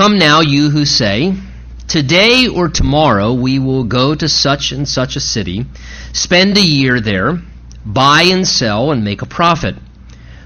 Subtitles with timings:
[0.00, 1.34] Come now, you who say,
[1.86, 5.66] Today or tomorrow we will go to such and such a city,
[6.14, 7.38] spend a year there,
[7.84, 9.74] buy and sell, and make a profit.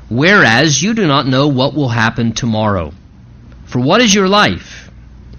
[0.08, 2.92] Whereas you do not know what will happen tomorrow.
[3.66, 4.90] For what is your life?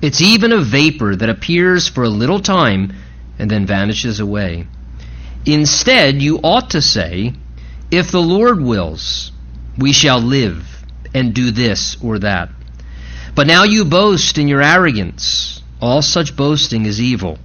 [0.01, 2.93] It's even a vapor that appears for a little time
[3.37, 4.65] and then vanishes away.
[5.45, 7.33] Instead, you ought to say,
[7.91, 9.33] If the Lord wills,
[9.77, 12.54] we shall live and do this or that.
[13.35, 15.61] But now you boast in your arrogance.
[15.81, 17.37] All such boasting is evil.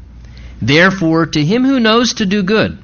[0.63, 2.79] Therefore, to him who knows to do good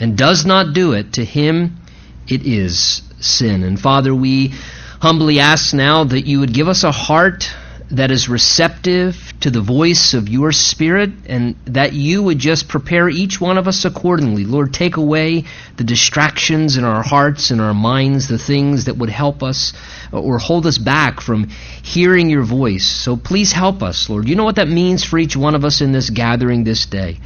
[0.00, 1.78] and does not do it, to him
[2.26, 3.62] it is sin.
[3.62, 4.54] And Father, we
[5.00, 7.50] humbly ask now that you would give us a heart
[7.90, 13.08] that is receptive to the voice of your Spirit and that you would just prepare
[13.08, 14.44] each one of us accordingly.
[14.44, 15.44] Lord, take away
[15.76, 19.72] the distractions in our hearts and our minds, the things that would help us
[20.12, 21.48] or hold us back from
[21.82, 22.86] hearing your voice.
[22.86, 24.28] So please help us, Lord.
[24.28, 27.18] You know what that means for each one of us in this gathering this day.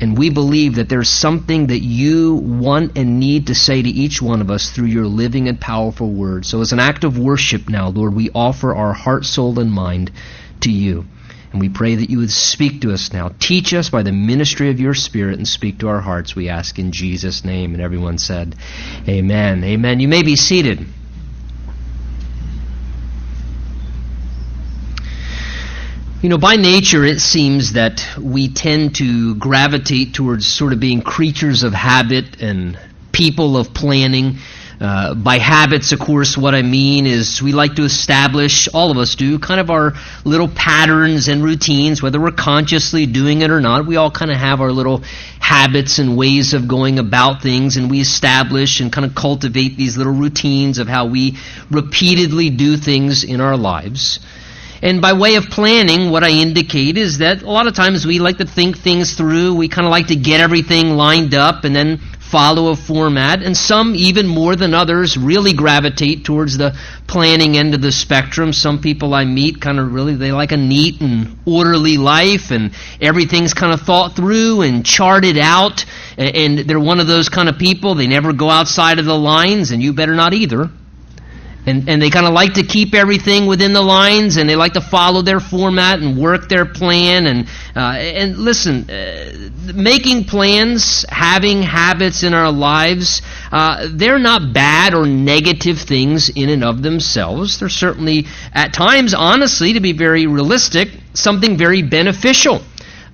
[0.00, 4.22] And we believe that there's something that you want and need to say to each
[4.22, 6.46] one of us through your living and powerful word.
[6.46, 10.12] So, as an act of worship now, Lord, we offer our heart, soul, and mind
[10.60, 11.04] to you.
[11.50, 13.30] And we pray that you would speak to us now.
[13.40, 16.78] Teach us by the ministry of your Spirit and speak to our hearts, we ask
[16.78, 17.72] in Jesus' name.
[17.72, 18.54] And everyone said,
[19.08, 19.64] Amen.
[19.64, 19.98] Amen.
[19.98, 20.86] You may be seated.
[26.20, 31.00] You know, by nature, it seems that we tend to gravitate towards sort of being
[31.00, 32.76] creatures of habit and
[33.12, 34.38] people of planning.
[34.80, 38.98] Uh, by habits, of course, what I mean is we like to establish, all of
[38.98, 39.92] us do, kind of our
[40.24, 43.86] little patterns and routines, whether we're consciously doing it or not.
[43.86, 45.04] We all kind of have our little
[45.38, 49.96] habits and ways of going about things, and we establish and kind of cultivate these
[49.96, 51.38] little routines of how we
[51.70, 54.18] repeatedly do things in our lives.
[54.82, 58.18] And by way of planning, what I indicate is that a lot of times we
[58.18, 59.54] like to think things through.
[59.54, 63.42] We kind of like to get everything lined up and then follow a format.
[63.42, 68.52] And some, even more than others, really gravitate towards the planning end of the spectrum.
[68.52, 72.72] Some people I meet kind of really, they like a neat and orderly life and
[73.00, 75.86] everything's kind of thought through and charted out.
[76.16, 77.94] And they're one of those kind of people.
[77.94, 80.70] They never go outside of the lines, and you better not either
[81.68, 84.72] and, and they kind of like to keep everything within the lines and they like
[84.72, 91.04] to follow their format and work their plan and uh, and listen uh, making plans
[91.08, 96.82] having habits in our lives uh, they're not bad or negative things in and of
[96.82, 97.58] themselves.
[97.58, 102.62] They're certainly at times honestly to be very realistic something very beneficial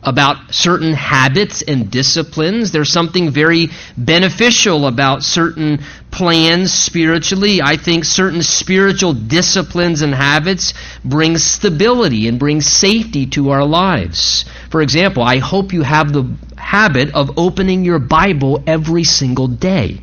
[0.04, 2.70] about certain habits and disciplines.
[2.70, 7.60] There's something very beneficial about certain plans spiritually.
[7.60, 14.44] I think certain spiritual disciplines and habits bring stability and bring safety to our lives.
[14.70, 20.00] For example, I hope you have the habit of opening your Bible every single day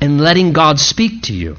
[0.00, 1.56] and letting God speak to you.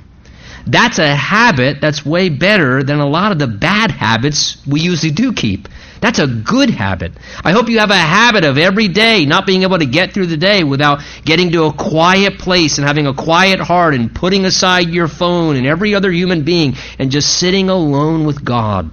[0.66, 5.12] That's a habit that's way better than a lot of the bad habits we usually
[5.12, 5.68] do keep.
[6.04, 7.14] That's a good habit.
[7.46, 10.26] I hope you have a habit of every day not being able to get through
[10.26, 14.44] the day without getting to a quiet place and having a quiet heart and putting
[14.44, 18.92] aside your phone and every other human being and just sitting alone with God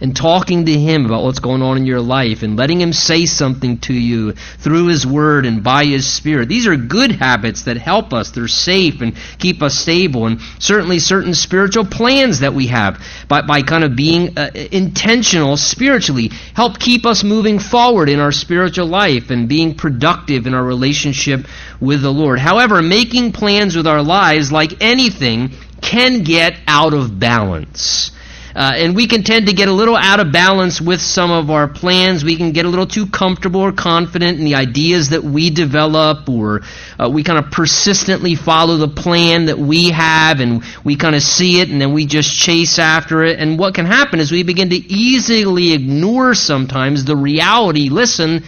[0.00, 3.26] and talking to Him about what's going on in your life and letting Him say
[3.26, 6.48] something to you through His Word and by His Spirit.
[6.48, 8.30] These are good habits that help us.
[8.30, 10.26] They're safe and keep us stable.
[10.26, 15.56] And certainly certain spiritual plans that we have by, by kind of being uh, intentional
[15.56, 20.64] spiritually help keep us moving forward in our spiritual life and being productive in our
[20.64, 21.46] relationship
[21.80, 22.38] with the Lord.
[22.38, 25.50] However, making plans with our lives, like anything,
[25.80, 28.12] can get out of balance.
[28.60, 31.50] Uh, and we can tend to get a little out of balance with some of
[31.50, 32.22] our plans.
[32.22, 36.28] We can get a little too comfortable or confident in the ideas that we develop,
[36.28, 36.60] or
[36.98, 41.22] uh, we kind of persistently follow the plan that we have, and we kind of
[41.22, 43.38] see it, and then we just chase after it.
[43.38, 48.44] And what can happen is we begin to easily ignore sometimes the reality, listen,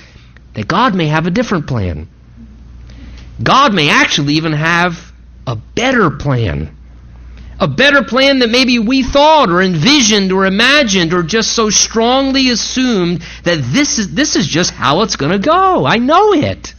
[0.52, 2.06] that God may have a different plan.
[3.42, 5.10] God may actually even have
[5.46, 6.76] a better plan
[7.62, 12.50] a better plan that maybe we thought or envisioned or imagined or just so strongly
[12.50, 15.86] assumed that this is this is just how it's going to go.
[15.86, 16.74] I know it.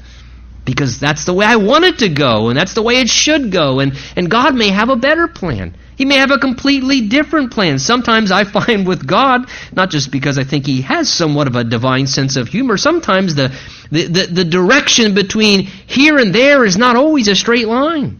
[0.66, 3.50] Because that's the way I want it to go and that's the way it should
[3.50, 5.74] go and and God may have a better plan.
[5.96, 7.80] He may have a completely different plan.
[7.80, 11.64] Sometimes I find with God, not just because I think he has somewhat of a
[11.64, 13.56] divine sense of humor, sometimes the,
[13.90, 18.20] the, the, the direction between here and there is not always a straight line.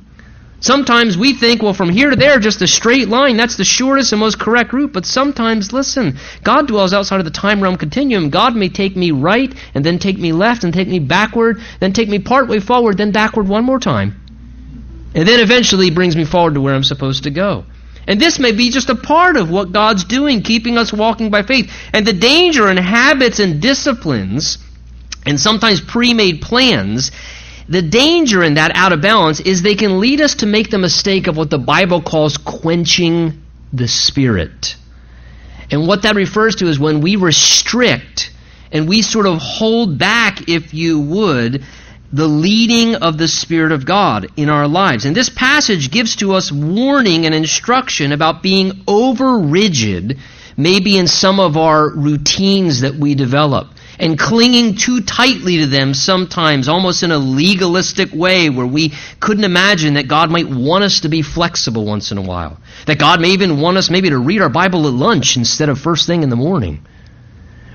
[0.64, 4.14] Sometimes we think, well, from here to there, just a straight line, that's the shortest
[4.14, 4.94] and most correct route.
[4.94, 8.30] But sometimes, listen, God dwells outside of the time realm continuum.
[8.30, 11.92] God may take me right, and then take me left, and take me backward, then
[11.92, 14.16] take me partway forward, then backward one more time.
[15.14, 17.66] And then eventually brings me forward to where I'm supposed to go.
[18.08, 21.44] And this may be just a part of what God's doing, keeping us walking by
[21.44, 21.74] faith.
[21.92, 24.60] And the danger in habits and disciplines,
[25.26, 27.12] and sometimes pre made plans,
[27.68, 30.78] the danger in that out of balance is they can lead us to make the
[30.78, 34.76] mistake of what the Bible calls quenching the Spirit.
[35.72, 38.32] And what that refers to is when we restrict
[38.72, 41.64] and we sort of hold back, if you would,
[42.12, 45.06] the leading of the Spirit of God in our lives.
[45.06, 50.20] And this passage gives to us warning and instruction about being over rigid,
[50.58, 55.94] maybe in some of our routines that we develop and clinging too tightly to them
[55.94, 61.02] sometimes, almost in a legalistic way where we couldn't imagine that God might want us
[61.02, 62.60] to be flexible once in a while.
[62.88, 65.80] That God may even want us maybe to read our Bible at lunch instead of
[65.80, 66.86] first thing in the morning.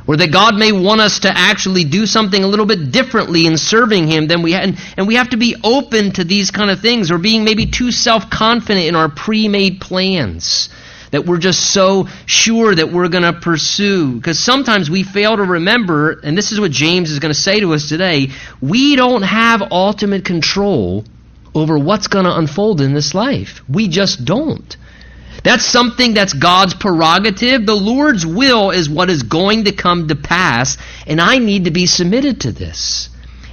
[0.06, 3.58] Or that God may want us to actually do something a little bit differently in
[3.58, 4.78] serving Him than we had.
[4.96, 7.92] And we have to be open to these kind of things or being maybe too
[7.92, 10.70] self confident in our pre made plans
[11.10, 14.14] that we're just so sure that we're going to pursue.
[14.14, 17.60] Because sometimes we fail to remember, and this is what James is going to say
[17.60, 18.28] to us today
[18.60, 21.05] we don't have ultimate control
[21.55, 23.62] over what's going to unfold in this life.
[23.69, 24.76] We just don't.
[25.44, 27.64] That's something that's God's prerogative.
[27.64, 30.76] The Lord's will is what is going to come to pass,
[31.06, 33.08] and I need to be submitted to this.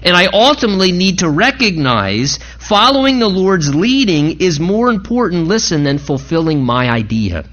[0.06, 5.98] And I ultimately need to recognize following the Lord's leading is more important, listen, than
[5.98, 7.46] fulfilling my idea.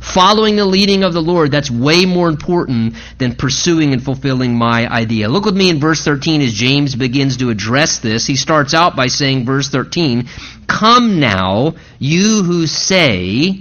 [0.00, 4.90] Following the leading of the Lord, that's way more important than pursuing and fulfilling my
[4.90, 5.28] idea.
[5.28, 8.26] Look with me in verse 13 as James begins to address this.
[8.26, 10.26] He starts out by saying, verse 13,
[10.66, 13.60] Come now, you who say,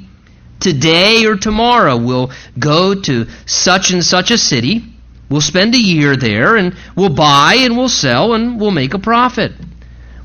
[0.62, 4.84] Today or tomorrow we'll go to such and such a city
[5.30, 9.00] We'll spend a year there and we'll buy and we'll sell and we'll make a
[9.00, 9.52] profit.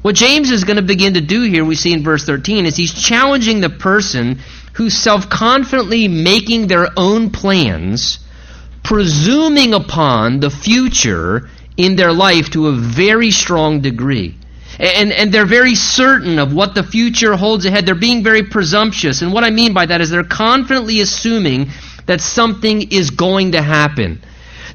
[0.00, 2.76] What James is going to begin to do here, we see in verse 13, is
[2.76, 4.40] he's challenging the person
[4.74, 8.18] who's self confidently making their own plans,
[8.82, 14.36] presuming upon the future in their life to a very strong degree.
[14.78, 17.86] And, and they're very certain of what the future holds ahead.
[17.86, 19.22] They're being very presumptuous.
[19.22, 21.68] And what I mean by that is they're confidently assuming
[22.06, 24.20] that something is going to happen.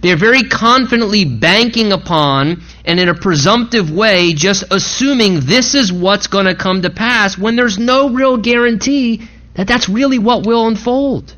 [0.01, 6.27] They're very confidently banking upon and in a presumptive way just assuming this is what's
[6.27, 10.67] going to come to pass when there's no real guarantee that that's really what will
[10.67, 11.35] unfold.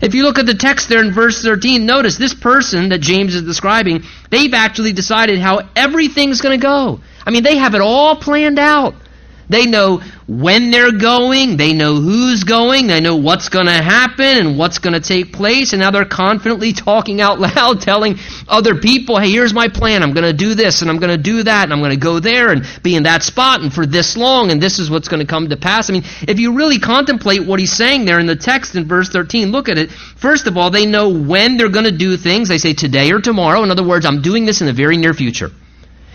[0.00, 3.34] If you look at the text there in verse 13, notice this person that James
[3.34, 7.00] is describing, they've actually decided how everything's going to go.
[7.26, 8.94] I mean, they have it all planned out.
[9.48, 14.26] They know when they're going, they know who's going, they know what's going to happen
[14.26, 18.74] and what's going to take place, and now they're confidently talking out loud, telling other
[18.74, 20.02] people, hey, here's my plan.
[20.02, 21.96] I'm going to do this and I'm going to do that and I'm going to
[21.96, 25.08] go there and be in that spot and for this long and this is what's
[25.08, 25.88] going to come to pass.
[25.88, 29.08] I mean, if you really contemplate what he's saying there in the text in verse
[29.08, 29.90] 13, look at it.
[29.90, 32.48] First of all, they know when they're going to do things.
[32.48, 33.62] They say today or tomorrow.
[33.62, 35.50] In other words, I'm doing this in the very near future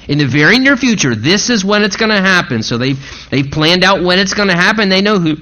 [0.07, 2.63] in the very near future, this is when it's going to happen.
[2.63, 4.89] So they've, they've planned out when it's going to happen.
[4.89, 5.35] They know who,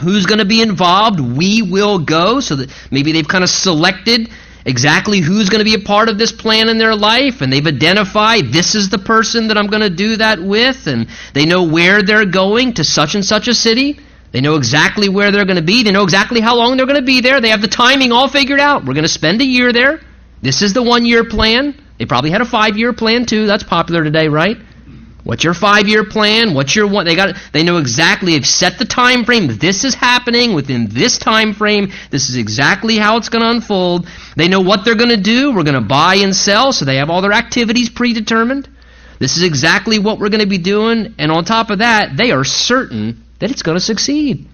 [0.00, 1.20] who's going to be involved.
[1.20, 2.40] We will go.
[2.40, 4.30] So that maybe they've kind of selected
[4.64, 7.40] exactly who's going to be a part of this plan in their life.
[7.40, 10.86] And they've identified this is the person that I'm going to do that with.
[10.86, 14.00] And they know where they're going to such and such a city.
[14.32, 15.82] They know exactly where they're going to be.
[15.82, 17.40] They know exactly how long they're going to be there.
[17.40, 18.84] They have the timing all figured out.
[18.84, 20.00] We're going to spend a year there.
[20.42, 21.74] This is the one year plan.
[22.00, 23.46] They probably had a five year plan too.
[23.46, 24.56] That's popular today, right?
[25.22, 26.54] What's your five year plan?
[26.54, 27.04] What's your one?
[27.04, 27.36] They got.
[27.52, 28.32] They know exactly.
[28.32, 29.58] They've set the time frame.
[29.58, 31.92] This is happening within this time frame.
[32.10, 34.08] This is exactly how it's going to unfold.
[34.34, 35.52] They know what they're going to do.
[35.52, 38.66] We're going to buy and sell, so they have all their activities predetermined.
[39.18, 42.30] This is exactly what we're going to be doing, and on top of that, they
[42.30, 44.48] are certain that it's going to succeed.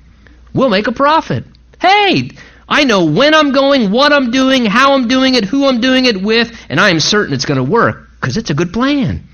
[0.53, 1.45] We'll make a profit.
[1.81, 2.31] Hey,
[2.69, 6.05] I know when I'm going, what I'm doing, how I'm doing it, who I'm doing
[6.07, 9.29] it with, and I am certain it's going to work because it's a good plan.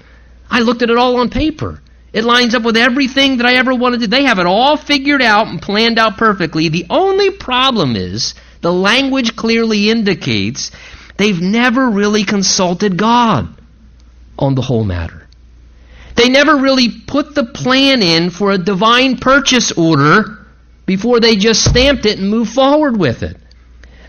[0.51, 1.81] I looked at it all on paper.
[2.12, 4.07] It lines up with everything that I ever wanted to.
[4.07, 6.69] They have it all figured out and planned out perfectly.
[6.69, 10.73] The only problem is the language clearly indicates
[11.17, 13.49] they've never really consulted God
[14.39, 15.27] on the whole matter.
[16.17, 20.39] They never really put the plan in for a divine purchase order
[20.87, 23.37] before they just stamped it and moved forward with it.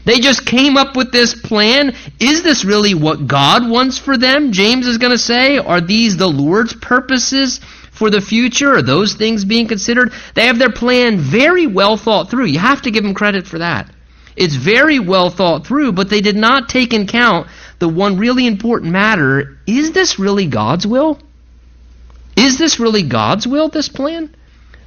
[0.05, 1.95] They just came up with this plan.
[2.19, 4.51] Is this really what God wants for them?
[4.51, 7.61] James is going to say, Are these the Lord's purposes
[7.91, 8.75] for the future?
[8.75, 10.11] Are those things being considered?
[10.33, 12.45] They have their plan very well thought through.
[12.45, 13.89] You have to give them credit for that.
[14.35, 17.47] It's very well thought through, but they did not take in account
[17.79, 19.57] the one really important matter.
[19.67, 21.19] Is this really God's will?
[22.35, 24.35] Is this really God's will, this plan?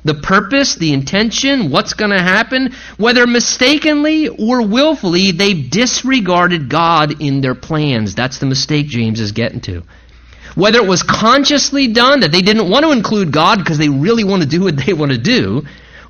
[0.06, 7.20] The purpose, the intention, what's going to happen, whether mistakenly or willfully, they've disregarded God
[7.20, 8.14] in their plans.
[8.14, 9.82] That's the mistake James is getting to.
[10.54, 14.22] Whether it was consciously done, that they didn't want to include God because they really
[14.22, 15.64] want to do what they want to do,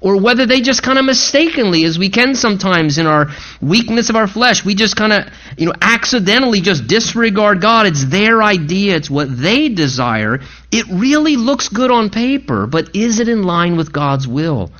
[0.07, 3.27] or whether they just kind of mistakenly, as we can sometimes in our
[3.61, 5.25] weakness of our flesh, we just kind of,
[5.59, 7.89] you know, accidentally just disregard God.
[7.89, 10.39] It's their idea, it's what they desire.
[10.71, 14.71] It really looks good on paper, but is it in line with God's will?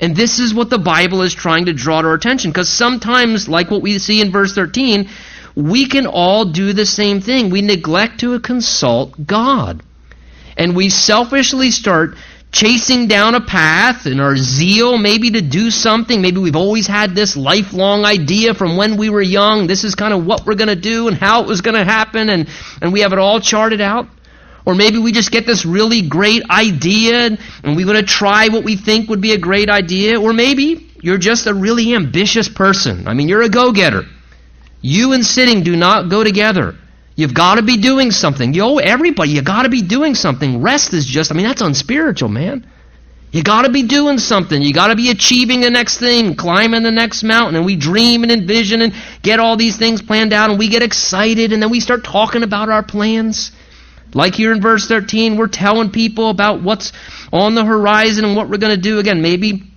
[0.00, 3.48] And this is what the Bible is trying to draw to our attention, because sometimes,
[3.48, 5.08] like what we see in verse 13,
[5.54, 7.50] we can all do the same thing.
[7.50, 9.84] We neglect to consult God.
[10.56, 12.16] And we selfishly start
[12.52, 16.20] chasing down a path and our zeal maybe to do something.
[16.20, 19.66] Maybe we've always had this lifelong idea from when we were young.
[19.66, 21.84] This is kind of what we're going to do and how it was going to
[21.84, 22.48] happen, and,
[22.82, 24.06] and we have it all charted out.
[24.64, 28.62] Or maybe we just get this really great idea and we want to try what
[28.62, 30.20] we think would be a great idea.
[30.20, 33.08] Or maybe you're just a really ambitious person.
[33.08, 34.04] I mean, you're a go getter.
[34.80, 36.76] You and sitting do not go together.
[37.14, 38.54] You've got to be doing something.
[38.54, 40.62] Yo, everybody, you got to be doing something.
[40.62, 42.66] Rest is just, I mean, that's unspiritual, man.
[43.32, 44.60] You got to be doing something.
[44.60, 47.56] You got to be achieving the next thing, climbing the next mountain.
[47.56, 50.82] And we dream and envision and get all these things planned out, and we get
[50.82, 53.52] excited, and then we start talking about our plans.
[54.14, 56.92] Like here in verse 13, we're telling people about what's
[57.32, 58.98] on the horizon and what we're going to do.
[58.98, 59.71] Again, maybe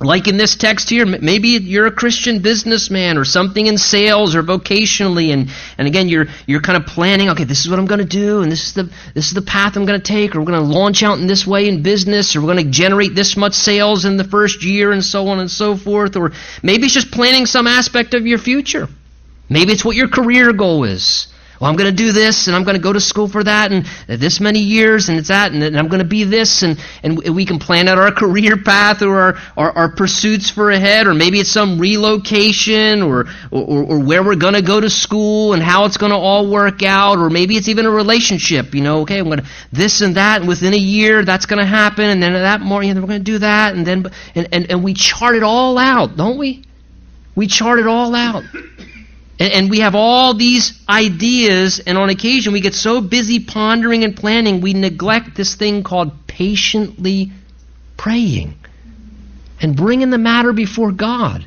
[0.00, 4.42] like in this text here, maybe you're a Christian businessman or something in sales or
[4.42, 7.28] vocationally, and, and again you're you're kind of planning.
[7.28, 9.42] Okay, this is what I'm going to do, and this is the this is the
[9.42, 11.82] path I'm going to take, or we're going to launch out in this way in
[11.82, 15.28] business, or we're going to generate this much sales in the first year, and so
[15.28, 16.16] on and so forth.
[16.16, 18.88] Or maybe it's just planning some aspect of your future.
[19.50, 21.26] Maybe it's what your career goal is
[21.60, 23.70] well, I'm going to do this, and I'm going to go to school for that,
[23.70, 27.18] and this many years, and it's that, and I'm going to be this, and, and
[27.18, 31.12] we can plan out our career path or our, our, our pursuits for ahead, or
[31.12, 35.62] maybe it's some relocation, or, or, or where we're going to go to school, and
[35.62, 39.02] how it's going to all work out, or maybe it's even a relationship, you know,
[39.02, 42.06] okay, I'm going to this and that, and within a year, that's going to happen,
[42.06, 44.94] and then that morning, we're going to do that, and then, and, and, and we
[44.94, 46.64] chart it all out, don't we?
[47.34, 48.44] We chart it all out.
[49.40, 54.04] And, and we have all these ideas, and on occasion we get so busy pondering
[54.04, 57.32] and planning, we neglect this thing called patiently
[57.96, 58.54] praying
[59.60, 61.46] and bringing the matter before God.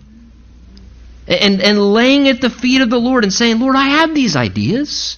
[1.25, 4.35] And, and laying at the feet of the Lord and saying, Lord, I have these
[4.35, 5.17] ideas.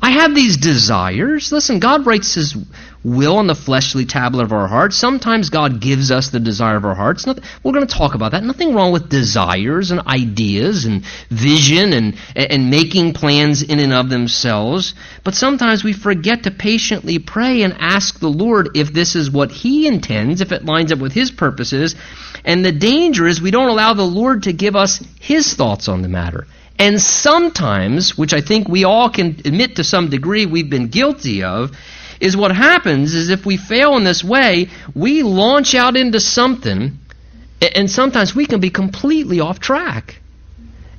[0.00, 1.50] I have these desires.
[1.50, 2.56] Listen, God writes His
[3.04, 4.96] will on the fleshly tablet of our hearts.
[4.96, 7.26] Sometimes God gives us the desire of our hearts.
[7.26, 8.42] We're going to talk about that.
[8.42, 14.08] Nothing wrong with desires and ideas and vision and, and making plans in and of
[14.08, 14.94] themselves.
[15.22, 19.52] But sometimes we forget to patiently pray and ask the Lord if this is what
[19.52, 21.94] He intends, if it lines up with His purposes.
[22.44, 26.00] And the danger is we don't allow the Lord to give us His thoughts on
[26.00, 26.46] the matter.
[26.78, 31.44] And sometimes, which I think we all can admit to some degree we've been guilty
[31.44, 31.70] of,
[32.20, 36.98] is what happens is if we fail in this way, we launch out into something,
[37.74, 40.20] and sometimes we can be completely off track.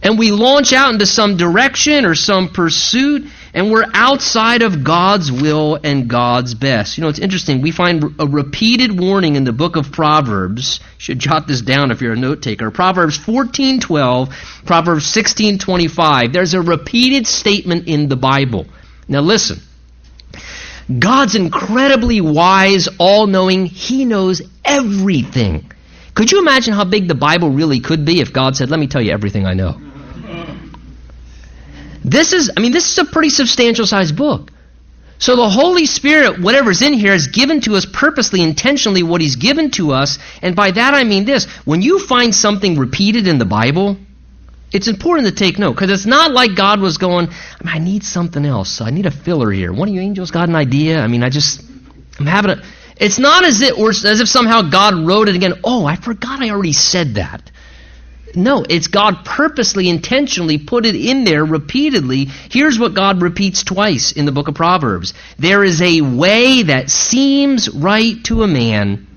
[0.01, 5.31] And we launch out into some direction or some pursuit, and we're outside of God's
[5.31, 6.97] will and God's best.
[6.97, 7.61] You know, it's interesting.
[7.61, 10.79] We find a repeated warning in the book of Proverbs.
[10.79, 12.69] You should jot this down if you're a note taker.
[12.69, 14.29] Proverbs 14:12,
[14.65, 16.33] Proverbs 16:25.
[16.33, 18.67] There's a repeated statement in the Bible.
[19.07, 19.59] Now listen.
[20.99, 23.65] God's incredibly wise, all knowing.
[23.65, 25.71] He knows everything.
[26.13, 28.87] Could you imagine how big the Bible really could be if God said, Let me
[28.87, 29.81] tell you everything I know?
[32.03, 34.51] This is, I mean, this is a pretty substantial sized book.
[35.17, 39.37] So the Holy Spirit, whatever's in here, is given to us purposely, intentionally, what He's
[39.37, 40.19] given to us.
[40.41, 43.97] And by that I mean this when you find something repeated in the Bible,
[44.75, 47.79] it's important to take note because it's not like God was going, I, mean, I
[47.79, 48.81] need something else.
[48.81, 49.71] I need a filler here.
[49.71, 50.99] One of you angels got an idea.
[50.99, 51.63] I mean, I just,
[52.19, 52.63] I'm having a.
[52.97, 55.53] It's not as if, or as if somehow God wrote it again.
[55.63, 57.51] Oh, I forgot I already said that.
[58.35, 62.25] No, it's God purposely, intentionally put it in there repeatedly.
[62.25, 66.89] Here's what God repeats twice in the book of Proverbs There is a way that
[66.89, 69.07] seems right to a man,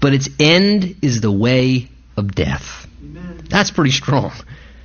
[0.00, 1.88] but its end is the way
[2.18, 2.86] of death.
[3.48, 4.32] That's pretty strong.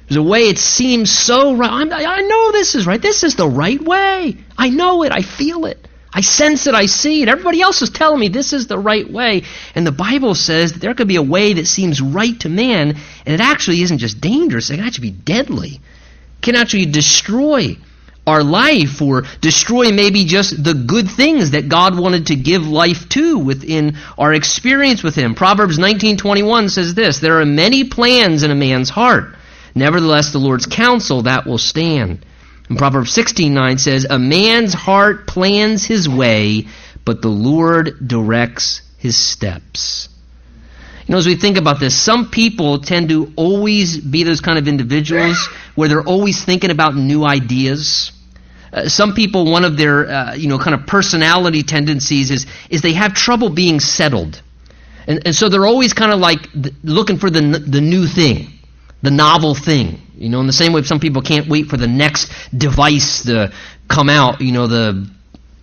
[0.07, 1.71] There's a way it seems so right.
[1.71, 3.01] I'm, i know this is right.
[3.01, 4.37] This is the right way.
[4.57, 5.11] I know it.
[5.11, 5.87] I feel it.
[6.15, 7.27] I sense it, I see it.
[7.27, 9.43] Everybody else is telling me this is the right way.
[9.75, 12.95] And the Bible says that there could be a way that seems right to man,
[13.25, 15.81] and it actually isn't just dangerous, it can actually be deadly.
[16.37, 17.77] It can actually destroy
[18.27, 23.07] our life or destroy maybe just the good things that God wanted to give life
[23.09, 25.35] to within our experience with him.
[25.35, 29.35] Proverbs 19:21 says this, there are many plans in a man's heart.
[29.75, 32.25] Nevertheless the Lord's counsel that will stand.
[32.69, 36.65] And Proverbs 16:9 says, "A man's heart plans his way,
[37.03, 40.09] but the Lord directs his steps."
[41.05, 44.57] You know, as we think about this, some people tend to always be those kind
[44.57, 45.37] of individuals
[45.75, 48.11] where they're always thinking about new ideas.
[48.75, 52.81] Uh, some people, one of their, uh, you know, kind of personality tendencies is, is
[52.81, 54.41] they have trouble being settled.
[55.07, 58.49] And, and so they're always kind of like th- looking for the, the new thing,
[59.01, 60.01] the novel thing.
[60.17, 63.53] You know, in the same way some people can't wait for the next device to
[63.87, 65.09] come out, you know, the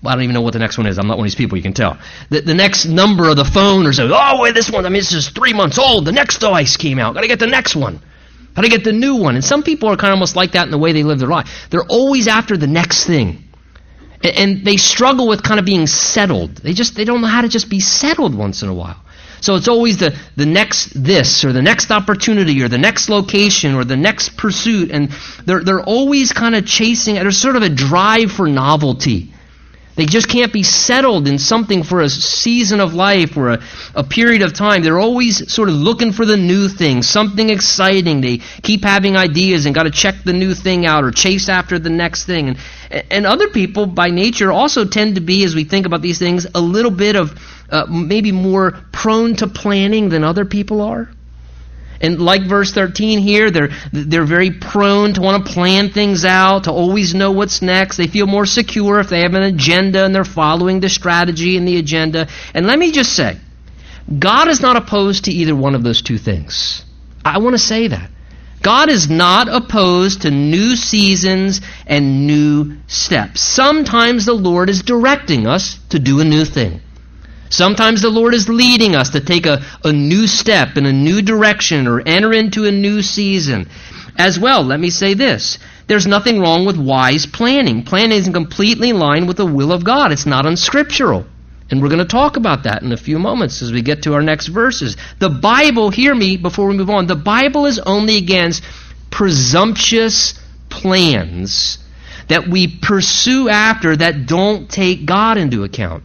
[0.05, 0.99] I don't even know what the next one is.
[0.99, 1.97] I'm not one of these people, you can tell.
[2.29, 5.01] The, the next number of the phone or so, oh, wait, this one, I mean,
[5.01, 6.07] this is three months old.
[6.07, 7.15] The next device came out.
[7.15, 8.01] Got to get the next one.
[8.55, 9.35] Got to get the new one.
[9.35, 11.29] And some people are kind of almost like that in the way they live their
[11.29, 11.69] life.
[11.71, 13.45] They're always after the next thing.
[14.23, 16.57] And, and they struggle with kind of being settled.
[16.57, 19.01] They just, they don't know how to just be settled once in a while.
[19.41, 23.75] So it's always the, the next this or the next opportunity or the next location
[23.75, 24.93] or the next pursuit.
[24.93, 25.11] And
[25.45, 29.33] they're, they're always kind of chasing, there's sort of a drive for novelty.
[29.95, 33.63] They just can't be settled in something for a season of life or a,
[33.95, 34.83] a period of time.
[34.83, 38.23] They're always sort of looking for the new thing, something exciting.
[38.23, 41.79] They keep having ideas and got to check the new thing out or chase after
[41.79, 42.49] the next thing.
[42.49, 42.59] And,
[43.11, 46.47] and other people, by nature, also tend to be, as we think about these things,
[46.55, 51.11] a little bit of uh, maybe more prone to planning than other people are.
[52.03, 56.65] And like verse 13 here, they're, they're very prone to want to plan things out,
[56.65, 57.97] to always know what's next.
[57.97, 61.67] They feel more secure if they have an agenda and they're following the strategy and
[61.67, 62.29] the agenda.
[62.55, 63.39] And let me just say,
[64.19, 66.85] God is not opposed to either one of those two things.
[67.25, 68.11] I want to say that.
[68.63, 73.41] God is not opposed to new seasons and new steps.
[73.41, 76.81] Sometimes the Lord is directing us to do a new thing.
[77.53, 81.21] Sometimes the Lord is leading us to take a, a new step in a new
[81.21, 83.69] direction or enter into a new season.
[84.17, 85.59] As well, let me say this.
[85.87, 87.83] There's nothing wrong with wise planning.
[87.83, 90.13] Planning is completely in line with the will of God.
[90.13, 91.27] It's not unscriptural.
[91.71, 94.15] And we're going to talk about that in a few moments as we get to
[94.15, 94.97] our next verses.
[95.19, 98.65] The Bible, hear me before we move on, the Bible is only against
[99.11, 101.77] presumptuous plans
[102.29, 106.03] that we pursue after that don't take God into account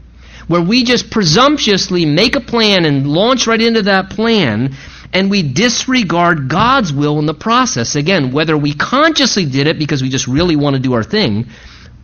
[0.48, 4.76] where we just presumptuously make a plan and launch right into that plan
[5.14, 7.96] and we disregard God's will in the process.
[7.96, 11.48] Again, whether we consciously did it because we just really want to do our thing,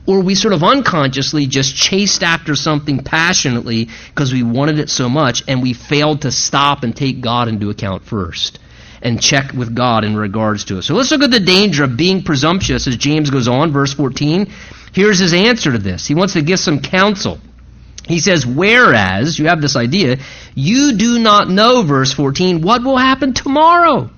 [0.05, 5.09] or we sort of unconsciously just chased after something passionately because we wanted it so
[5.09, 8.59] much and we failed to stop and take God into account first
[9.01, 10.83] and check with God in regards to it.
[10.83, 14.47] So let's look at the danger of being presumptuous as James goes on, verse 14.
[14.93, 16.07] Here's his answer to this.
[16.07, 17.39] He wants to give some counsel.
[18.07, 20.17] He says, whereas, you have this idea,
[20.55, 24.09] you do not know, verse 14, what will happen tomorrow.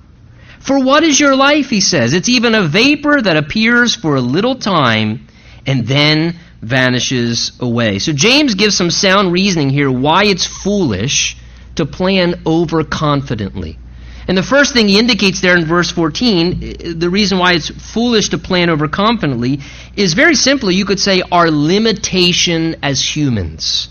[0.59, 2.13] For what is your life, he says?
[2.13, 5.27] It's even a vapor that appears for a little time
[5.67, 7.99] and then vanishes away.
[7.99, 11.37] So James gives some sound reasoning here why it's foolish
[11.75, 13.77] to plan overconfidently.
[14.27, 18.29] And the first thing he indicates there in verse 14, the reason why it's foolish
[18.29, 19.61] to plan overconfidently,
[19.95, 23.89] is very simply, you could say, our limitation as humans.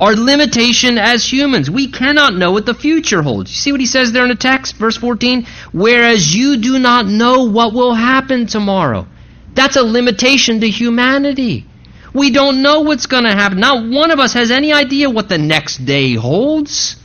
[0.00, 1.70] Our limitation as humans.
[1.70, 3.50] We cannot know what the future holds.
[3.50, 5.46] You see what he says there in the text, verse 14?
[5.72, 9.06] Whereas you do not know what will happen tomorrow.
[9.54, 11.66] That's a limitation to humanity.
[12.14, 13.60] We don't know what's going to happen.
[13.60, 16.96] Not one of us has any idea what the next day holds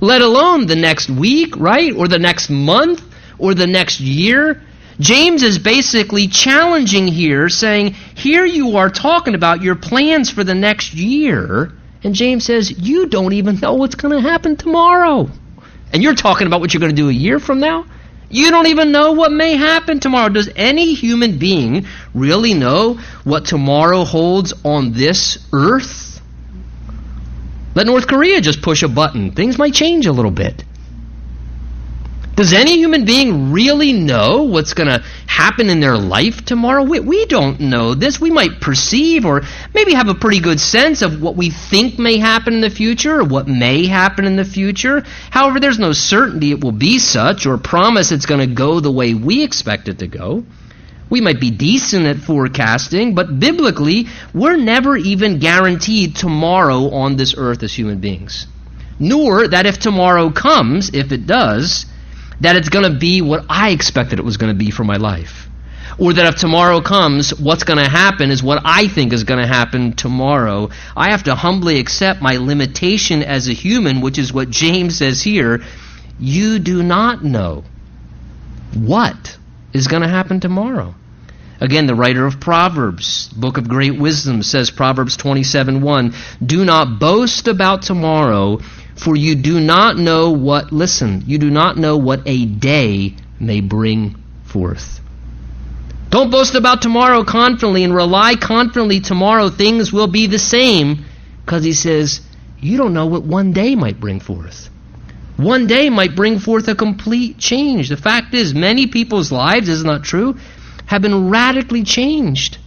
[0.00, 1.94] let alone the next week, right?
[1.94, 3.02] Or the next month,
[3.38, 4.62] or the next year.
[5.00, 10.54] James is basically challenging here, saying, Here you are talking about your plans for the
[10.54, 15.30] next year, and James says, You don't even know what's going to happen tomorrow.
[15.92, 17.86] And you're talking about what you're going to do a year from now?
[18.30, 20.28] You don't even know what may happen tomorrow.
[20.28, 26.07] Does any human being really know what tomorrow holds on this earth?
[27.74, 29.32] Let North Korea just push a button.
[29.32, 30.64] Things might change a little bit.
[32.38, 36.84] Does any human being really know what's going to happen in their life tomorrow?
[36.84, 38.20] We, we, don't know this.
[38.20, 39.42] We might perceive or
[39.74, 43.18] maybe have a pretty good sense of what we think may happen in the future
[43.18, 45.02] or what may happen in the future.
[45.32, 48.92] However, there's no certainty it will be such or promise it's going to go the
[48.92, 50.44] way we expect it to go.
[51.10, 57.34] We might be decent at forecasting, but biblically, we're never even guaranteed tomorrow on this
[57.36, 58.46] earth as human beings.
[58.98, 61.86] Nor that if tomorrow comes, if it does,
[62.40, 64.96] that it's going to be what I expected it was going to be for my
[64.96, 65.48] life.
[65.98, 69.40] Or that if tomorrow comes, what's going to happen is what I think is going
[69.40, 70.70] to happen tomorrow.
[70.96, 75.22] I have to humbly accept my limitation as a human, which is what James says
[75.22, 75.62] here.
[76.20, 77.64] You do not know
[78.74, 79.37] what
[79.72, 80.94] is going to happen tomorrow.
[81.60, 87.48] Again, the writer of Proverbs, book of great wisdom, says Proverbs 27:1, "Do not boast
[87.48, 88.60] about tomorrow,
[88.94, 93.60] for you do not know what listen, you do not know what a day may
[93.60, 95.00] bring forth."
[96.10, 101.04] Don't boast about tomorrow confidently and rely confidently tomorrow things will be the same
[101.44, 102.20] because he says,
[102.60, 104.70] you don't know what one day might bring forth.
[105.38, 107.90] One day might bring forth a complete change.
[107.90, 110.36] The fact is, many people's lives, is not true,
[110.86, 112.58] have been radically changed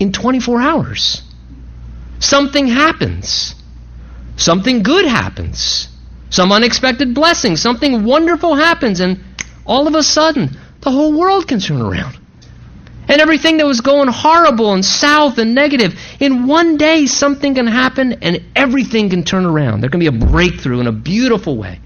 [0.00, 1.22] in 24 hours.
[2.18, 3.54] Something happens.
[4.36, 5.86] Something good happens.
[6.30, 7.56] Some unexpected blessing.
[7.56, 9.22] Something wonderful happens, and
[9.64, 12.18] all of a sudden, the whole world can turn around.
[13.06, 17.68] And everything that was going horrible and south and negative, in one day something can
[17.68, 19.80] happen and everything can turn around.
[19.80, 21.78] There can be a breakthrough in a beautiful way.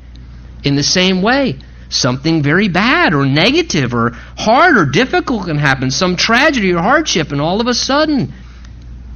[0.65, 5.91] In the same way, something very bad or negative or hard or difficult can happen,
[5.91, 8.33] some tragedy or hardship, and all of a sudden,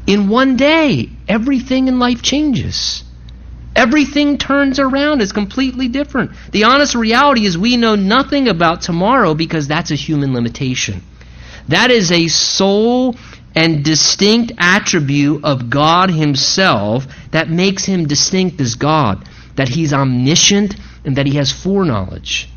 [0.06, 3.04] in one day, everything in life changes.
[3.74, 5.22] Everything turns around.
[5.22, 6.32] It's completely different.
[6.50, 11.02] The honest reality is we know nothing about tomorrow because that's a human limitation.
[11.68, 13.16] That is a sole
[13.54, 19.26] and distinct attribute of God Himself that makes Him distinct as God.
[19.56, 20.74] That He's omniscient
[21.04, 22.48] and that He has foreknowledge.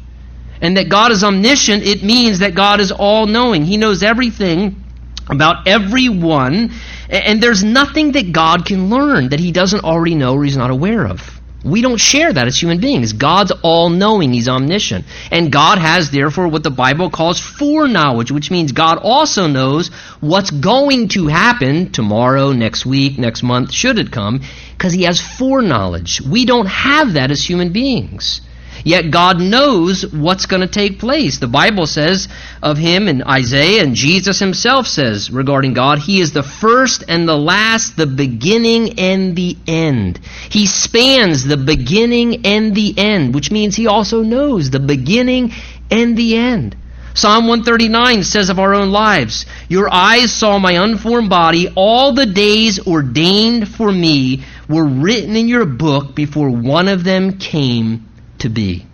[0.62, 3.65] And that God is omniscient, it means that God is all knowing.
[3.65, 4.84] He knows everything
[5.27, 6.71] about everyone,
[7.10, 10.69] and there's nothing that God can learn that He doesn't already know or He's not
[10.69, 11.34] aware of.
[11.65, 13.13] We don't share that as human beings.
[13.13, 15.06] God's all knowing, He's omniscient.
[15.32, 19.88] And God has, therefore, what the Bible calls foreknowledge, which means God also knows
[20.19, 24.41] what's going to happen tomorrow, next week, next month, should it come,
[24.78, 26.21] because He has foreknowledge.
[26.21, 28.41] We don't have that as human beings.
[28.85, 31.39] Yet God knows what's going to take place.
[31.39, 32.27] The Bible says
[32.61, 37.27] of him in Isaiah, and Jesus himself says regarding God, He is the first and
[37.27, 40.19] the last, the beginning and the end.
[40.51, 45.51] He spans the beginning and the end, which means He also knows the beginning
[45.89, 46.75] and the end.
[47.15, 51.69] Psalm 139 says of our own lives, Your eyes saw my unformed body.
[51.75, 57.39] All the days ordained for me were written in your book before one of them
[57.39, 58.85] came to be.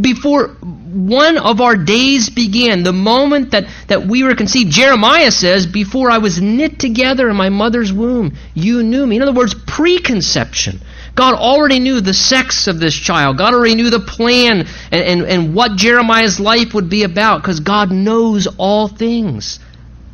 [0.00, 5.66] Before one of our days began, the moment that, that we were conceived, Jeremiah says,
[5.66, 9.16] Before I was knit together in my mother's womb, you knew me.
[9.16, 10.80] In other words, preconception.
[11.14, 13.38] God already knew the sex of this child.
[13.38, 17.60] God already knew the plan and, and, and what Jeremiah's life would be about because
[17.60, 19.60] God knows all things.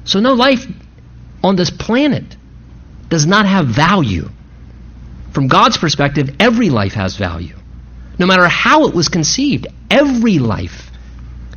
[0.04, 0.66] So, no life
[1.42, 2.36] on this planet
[3.08, 4.28] does not have value.
[5.36, 7.56] From God's perspective, every life has value.
[8.18, 10.90] No matter how it was conceived, every life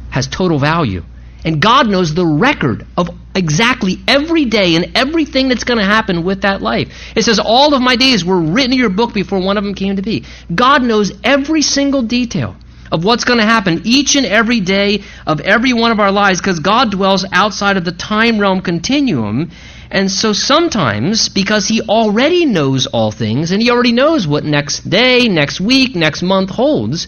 [0.09, 1.05] has total value.
[1.45, 6.25] And God knows the record of exactly every day and everything that's going to happen
[6.25, 6.91] with that life.
[7.15, 9.73] It says, All of my days were written in your book before one of them
[9.73, 10.25] came to be.
[10.53, 12.57] God knows every single detail
[12.91, 16.41] of what's going to happen each and every day of every one of our lives
[16.41, 19.51] because God dwells outside of the time realm continuum
[19.91, 24.87] and so sometimes, because he already knows all things, and he already knows what next
[24.87, 27.07] day, next week, next month holds,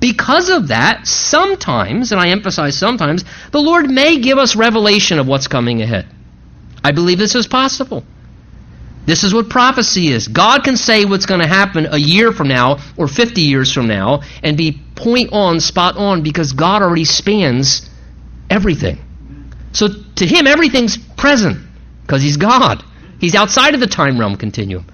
[0.00, 5.26] because of that, sometimes, and I emphasize sometimes, the Lord may give us revelation of
[5.26, 6.06] what's coming ahead.
[6.82, 8.04] I believe this is possible.
[9.06, 10.28] This is what prophecy is.
[10.28, 13.86] God can say what's going to happen a year from now or 50 years from
[13.86, 17.88] now and be point on, spot on, because God already spans
[18.48, 18.98] everything.
[19.72, 21.58] So to Him, everything's present
[22.06, 22.84] because he's God.
[23.18, 24.86] He's outside of the time realm continuum.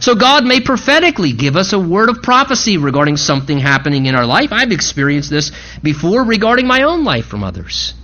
[0.00, 4.26] So God may prophetically give us a word of prophecy regarding something happening in our
[4.26, 4.52] life.
[4.52, 7.94] I've experienced this before regarding my own life from others.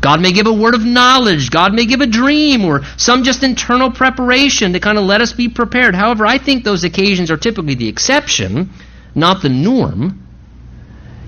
[0.00, 1.50] God may give a word of knowledge.
[1.50, 5.32] God may give a dream or some just internal preparation to kind of let us
[5.32, 5.96] be prepared.
[5.96, 8.70] However, I think those occasions are typically the exception,
[9.16, 10.27] not the norm.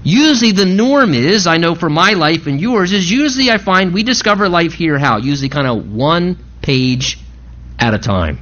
[0.02, 3.92] Usually the norm is, I know for my life and yours, is usually I find
[3.92, 5.18] we discover life here how?
[5.18, 7.18] Usually kind of one page
[7.78, 8.38] at a time.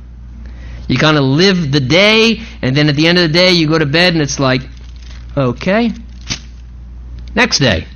[0.87, 3.69] You kind of live the day, and then at the end of the day you
[3.69, 4.63] go to bed and it's like,
[5.37, 5.91] okay,
[7.35, 7.87] next day.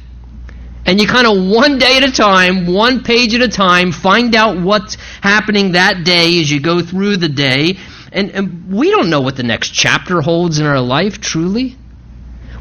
[0.85, 4.35] And you kind of one day at a time, one page at a time, find
[4.35, 7.79] out what's happening that day as you go through the day.
[8.11, 11.77] And, and we don't know what the next chapter holds in our life, truly.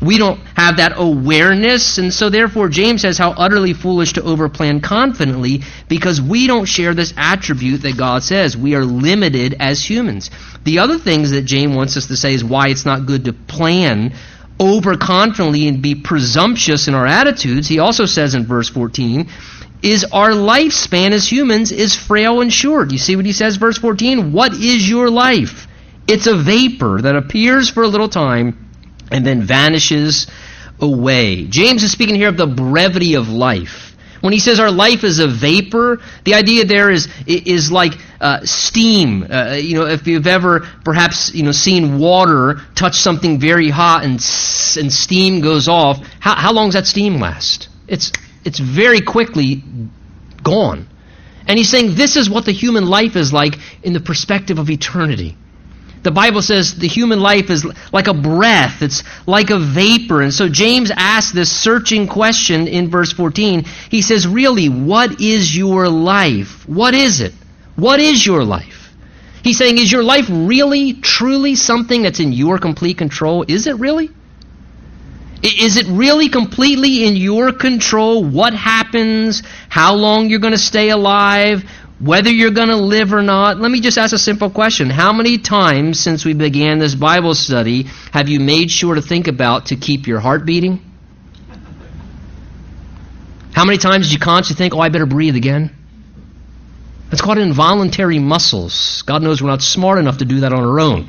[0.01, 4.81] We don't have that awareness, and so therefore James says how utterly foolish to overplan
[4.81, 8.57] confidently because we don't share this attribute that God says.
[8.57, 10.31] We are limited as humans.
[10.63, 13.33] The other things that James wants us to say is why it's not good to
[13.33, 14.13] plan
[14.59, 17.67] overconfidently and be presumptuous in our attitudes.
[17.67, 19.29] He also says in verse 14,
[19.83, 22.91] is our lifespan as humans is frail and short.
[22.91, 24.31] You see what he says, verse 14?
[24.31, 25.67] What is your life?
[26.07, 28.70] It's a vapor that appears for a little time
[29.11, 30.27] and then vanishes
[30.79, 31.45] away.
[31.45, 33.91] James is speaking here of the brevity of life.
[34.21, 38.41] When he says our life is a vapor, the idea there is is like uh,
[38.43, 39.25] steam.
[39.29, 44.03] Uh, you know, if you've ever perhaps you know seen water touch something very hot
[44.03, 47.67] and and steam goes off, how, how long does that steam last?
[47.87, 48.11] It's
[48.45, 49.63] it's very quickly
[50.43, 50.87] gone.
[51.47, 54.69] And he's saying this is what the human life is like in the perspective of
[54.69, 55.35] eternity.
[56.03, 60.21] The Bible says the human life is like a breath, it's like a vapor.
[60.21, 63.65] And so James asks this searching question in verse 14.
[63.89, 66.67] He says, Really, what is your life?
[66.67, 67.33] What is it?
[67.75, 68.91] What is your life?
[69.43, 73.45] He's saying, Is your life really, truly something that's in your complete control?
[73.47, 74.09] Is it really?
[75.43, 80.89] Is it really completely in your control what happens, how long you're going to stay
[80.89, 81.63] alive,
[82.01, 84.89] whether you're going to live or not, let me just ask a simple question.
[84.89, 89.27] How many times since we began this Bible study have you made sure to think
[89.27, 90.79] about to keep your heart beating?
[93.53, 95.75] How many times did you consciously think, oh, I better breathe again?
[97.09, 99.03] That's called involuntary muscles.
[99.05, 101.07] God knows we're not smart enough to do that on our own.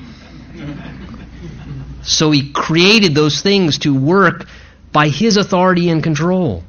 [2.02, 4.46] So He created those things to work
[4.92, 6.64] by His authority and control.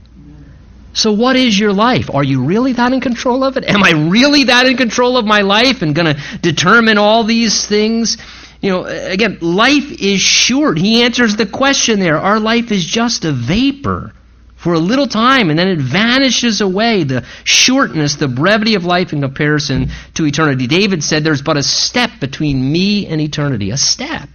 [0.93, 2.13] So, what is your life?
[2.13, 3.65] Are you really that in control of it?
[3.65, 7.65] Am I really that in control of my life and going to determine all these
[7.65, 8.17] things?
[8.61, 10.77] You know, again, life is short.
[10.77, 12.17] He answers the question there.
[12.17, 14.13] Our life is just a vapor
[14.55, 17.03] for a little time and then it vanishes away.
[17.03, 20.67] The shortness, the brevity of life in comparison to eternity.
[20.67, 23.71] David said there's but a step between me and eternity.
[23.71, 24.29] A step.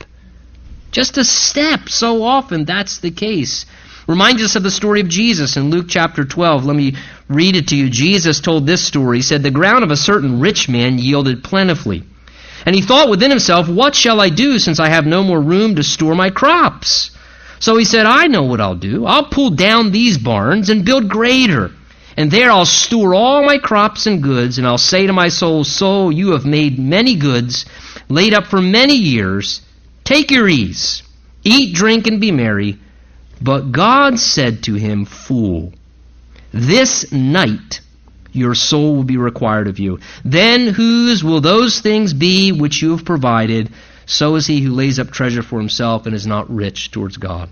[0.91, 1.89] Just a step.
[1.89, 3.65] So often that's the case.
[4.09, 6.65] Reminds us of the story of Jesus in Luke chapter 12.
[6.65, 6.97] Let me
[7.29, 7.91] read it to you.
[7.91, 9.19] Jesus told this story.
[9.19, 12.05] He said, The ground of a certain rich man yielded plentifully.
[12.65, 15.77] And he thought within himself, What shall I do since I have no more room
[15.77, 17.11] to store my crops?
[17.61, 19.05] So he said, I know what I'll do.
[19.05, 21.71] I'll pull down these barns and build greater.
[22.17, 25.65] And there I'll store all my crops and goods, and I'll say to my soul,
[25.65, 27.67] Soul, you have made many goods,
[28.09, 29.61] laid up for many years.
[30.05, 31.03] Take your ease.
[31.45, 32.79] Eat, drink, and be merry.
[33.41, 35.73] But God said to him, Fool,
[36.53, 37.81] this night
[38.33, 40.01] your soul will be required of you.
[40.25, 43.71] Then whose will those things be which you have provided?
[44.07, 47.51] So is he who lays up treasure for himself and is not rich towards God.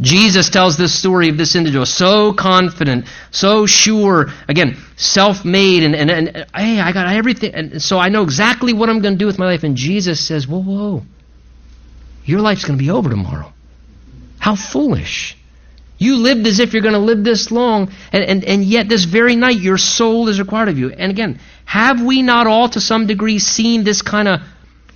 [0.00, 5.94] Jesus tells this story of this individual, so confident, so sure, again, self made, and,
[5.94, 9.18] and, and, hey, I got everything, and so I know exactly what I'm going to
[9.18, 9.62] do with my life.
[9.62, 11.02] And Jesus says, Whoa, whoa,
[12.24, 13.52] your life's going to be over tomorrow.
[14.42, 15.36] How foolish.
[15.98, 19.04] You lived as if you're going to live this long, and, and, and yet this
[19.04, 20.90] very night your soul is required of you.
[20.90, 24.40] And again, have we not all to some degree seen this kind of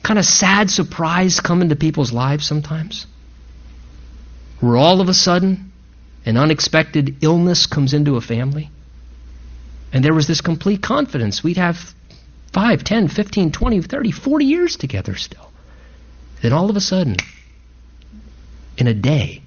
[0.03, 3.07] kind of sad surprise come into people's lives sometimes?
[4.59, 5.71] Where all of a sudden
[6.25, 8.69] an unexpected illness comes into a family.
[9.93, 11.45] And there was this complete confidence.
[11.45, 11.95] We'd have
[12.53, 15.53] 5, 10, 15, 20, 30, 40 years together still.
[16.43, 17.15] Then all of a sudden,
[18.77, 19.43] in a day.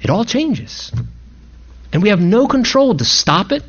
[0.00, 0.92] It all changes.
[1.92, 3.62] And we have no control to stop it,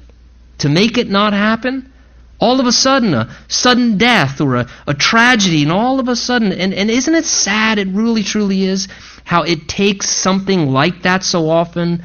[0.60, 1.92] to make it not happen.
[2.40, 6.16] All of a sudden, a sudden death or a, a tragedy, and all of a
[6.16, 7.78] sudden, and, and isn't it sad?
[7.78, 8.88] It really, truly is
[9.24, 12.04] how it takes something like that so often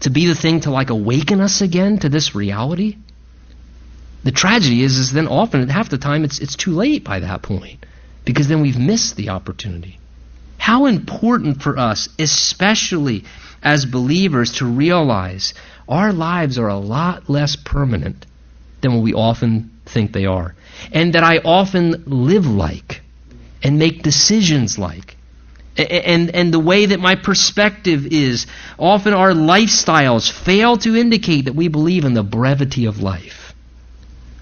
[0.00, 2.96] to be the thing to like awaken us again to this reality.
[4.24, 7.42] The tragedy is, is then often half the time it's it's too late by that
[7.42, 7.86] point
[8.24, 9.98] because then we've missed the opportunity.
[10.58, 13.24] How important for us, especially
[13.62, 15.54] as believers, to realize
[15.88, 18.26] our lives are a lot less permanent
[18.82, 20.54] than what we often think they are.
[20.92, 23.00] And that I often live like
[23.62, 25.16] and make decisions like.
[25.76, 28.46] And, and the way that my perspective is,
[28.78, 33.47] often our lifestyles fail to indicate that we believe in the brevity of life.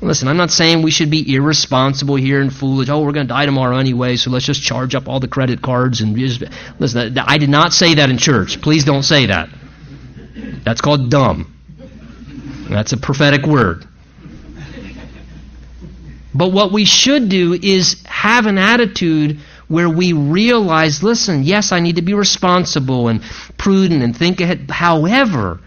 [0.02, 2.90] Listen, I'm not saying we should be irresponsible here and foolish.
[2.90, 5.62] Oh, we're going to die tomorrow anyway, so let's just charge up all the credit
[5.62, 6.44] cards and just
[6.78, 7.18] listen.
[7.18, 8.60] I did not say that in church.
[8.60, 9.48] Please don't say that.
[10.64, 11.52] That's called dumb.
[12.68, 13.86] That's a prophetic word.
[16.34, 21.80] But what we should do is have an attitude where we realize listen, yes, I
[21.80, 23.22] need to be responsible and
[23.56, 24.70] prudent and think ahead.
[24.70, 25.60] However,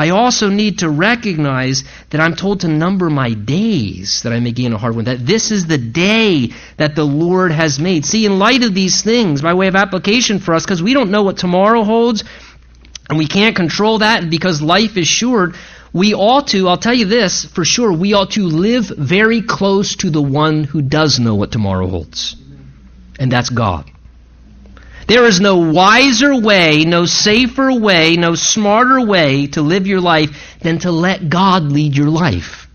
[0.00, 4.50] I also need to recognize that I'm told to number my days that I may
[4.50, 5.04] gain a hard one.
[5.04, 8.06] That this is the day that the Lord has made.
[8.06, 11.10] See, in light of these things, by way of application for us, because we don't
[11.10, 12.24] know what tomorrow holds,
[13.10, 15.54] and we can't control that and because life is short,
[15.92, 19.96] we ought to, I'll tell you this for sure, we ought to live very close
[19.96, 22.36] to the one who does know what tomorrow holds.
[23.18, 23.89] And that's God.
[25.10, 30.56] There is no wiser way, no safer way, no smarter way to live your life
[30.60, 32.68] than to let God lead your life.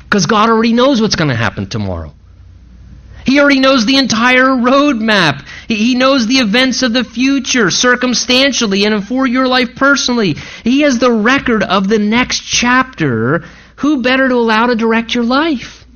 [0.00, 2.12] Because God already knows what's going to happen tomorrow.
[3.24, 5.46] He already knows the entire roadmap.
[5.68, 10.34] He knows the events of the future circumstantially and for your life personally.
[10.64, 13.44] He has the record of the next chapter.
[13.76, 15.86] Who better to allow to direct your life?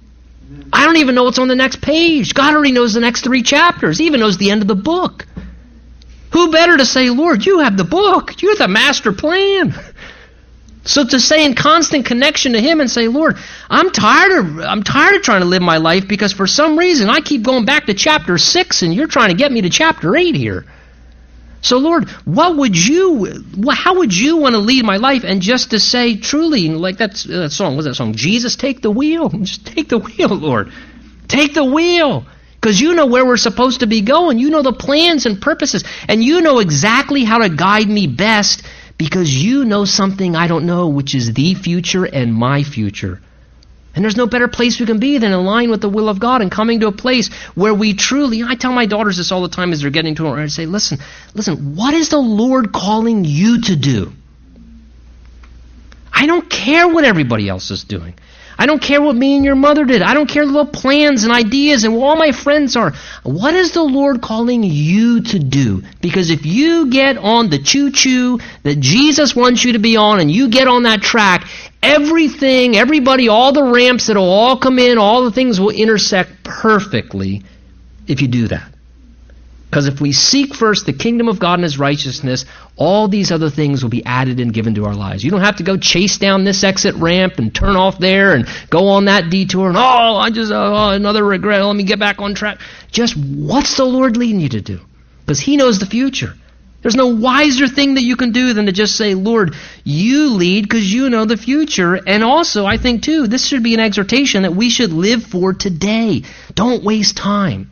[0.73, 2.35] I don't even know what's on the next page.
[2.35, 3.99] God already knows the next three chapters.
[3.99, 5.27] He even knows the end of the book.
[6.33, 8.41] Who better to say, Lord, you have the book.
[8.41, 9.75] You're the master plan.
[10.85, 13.37] So to stay in constant connection to Him and say, Lord,
[13.71, 17.09] I'm tired of I'm tired of trying to live my life because for some reason
[17.09, 20.17] I keep going back to chapter six and you're trying to get me to chapter
[20.17, 20.65] eight here.
[21.61, 25.23] So Lord, what would you how would you want to lead my life?
[25.23, 28.15] And just to say truly, like that, that song, what's that song?
[28.15, 29.29] Jesus, take the wheel.
[29.43, 30.73] Just take the wheel, Lord.
[31.29, 32.27] Take the wheel.
[32.63, 34.39] Because you know where we're supposed to be going.
[34.39, 35.83] You know the plans and purposes.
[36.07, 38.63] And you know exactly how to guide me best
[38.97, 43.21] because you know something I don't know, which is the future and my future.
[43.97, 46.21] And there's no better place we can be than in line with the will of
[46.21, 49.43] God and coming to a place where we truly, I tell my daughters this all
[49.43, 50.99] the time as they're getting to it, I say, listen,
[51.35, 54.13] listen, what is the Lord calling you to do?
[56.13, 58.15] I don't care what everybody else is doing.
[58.63, 60.03] I don't care what me and your mother did.
[60.03, 62.93] I don't care what plans and ideas and what all my friends are.
[63.25, 65.83] What is the Lord calling you to do?
[66.01, 70.21] Because if you get on the choo choo that Jesus wants you to be on
[70.21, 71.49] and you get on that track,
[71.83, 77.43] everything, everybody, all the ramps that'll all come in, all the things will intersect perfectly
[78.07, 78.72] if you do that.
[79.73, 82.45] Because if we seek first the kingdom of God and his righteousness,
[82.77, 85.25] all these other things will be added and given to our lives.
[85.25, 88.47] You don't have to go chase down this exit ramp and turn off there and
[88.69, 89.81] go on that detour and, oh,
[90.19, 91.65] I just, uh, oh, another regret.
[91.65, 92.61] Let me get back on track.
[92.91, 94.79] Just what's the Lord leading you to do?
[95.21, 96.35] Because he knows the future.
[96.83, 99.55] There's no wiser thing that you can do than to just say, Lord,
[99.85, 101.95] you lead because you know the future.
[101.95, 105.55] And also, I think, too, this should be an exhortation that we should live for
[105.55, 106.25] today.
[106.55, 107.71] Don't waste time.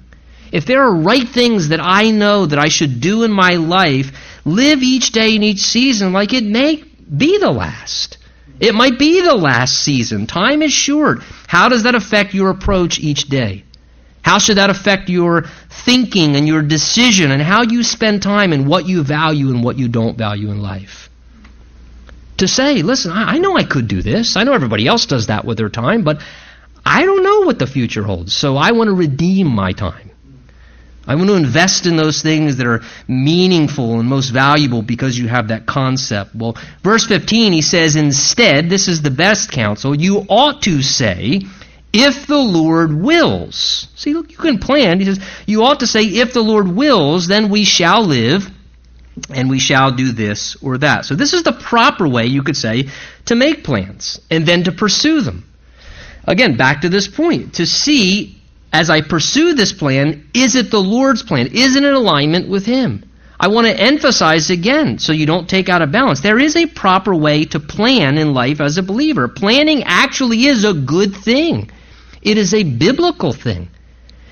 [0.53, 4.13] If there are right things that I know that I should do in my life,
[4.45, 6.83] live each day and each season like it may
[7.17, 8.19] be the last.
[8.59, 10.27] It might be the last season.
[10.27, 11.23] Time is short.
[11.47, 13.65] How does that affect your approach each day?
[14.23, 18.67] How should that affect your thinking and your decision and how you spend time and
[18.67, 21.09] what you value and what you don't value in life?
[22.37, 24.37] To say, listen, I know I could do this.
[24.37, 26.21] I know everybody else does that with their time, but
[26.85, 28.35] I don't know what the future holds.
[28.35, 30.10] So I want to redeem my time.
[31.11, 35.27] I want to invest in those things that are meaningful and most valuable because you
[35.27, 36.37] have that concept.
[36.37, 41.42] Well, verse 15, he says, instead, this is the best counsel, you ought to say,
[41.92, 43.88] if the Lord wills.
[43.96, 45.01] See, look, you can plan.
[45.01, 48.49] He says, you ought to say, if the Lord wills, then we shall live
[49.31, 51.07] and we shall do this or that.
[51.07, 52.88] So this is the proper way, you could say,
[53.25, 55.53] to make plans and then to pursue them.
[56.25, 58.39] Again, back to this point, to see
[58.72, 61.48] as I pursue this plan, is it the Lord's plan?
[61.48, 63.04] Is it in alignment with Him?
[63.38, 66.20] I want to emphasize again so you don't take out of balance.
[66.20, 69.28] There is a proper way to plan in life as a believer.
[69.28, 71.70] Planning actually is a good thing,
[72.22, 73.68] it is a biblical thing.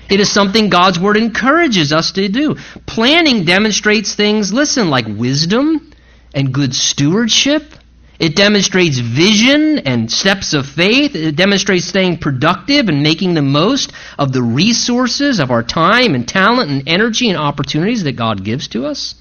[0.09, 2.55] It is something God's Word encourages us to do.
[2.87, 5.91] Planning demonstrates things, listen, like wisdom
[6.33, 7.75] and good stewardship
[8.19, 11.15] it demonstrates vision and steps of faith.
[11.15, 16.27] It demonstrates staying productive and making the most of the resources of our time and
[16.27, 19.15] talent and energy and opportunities that God gives to us.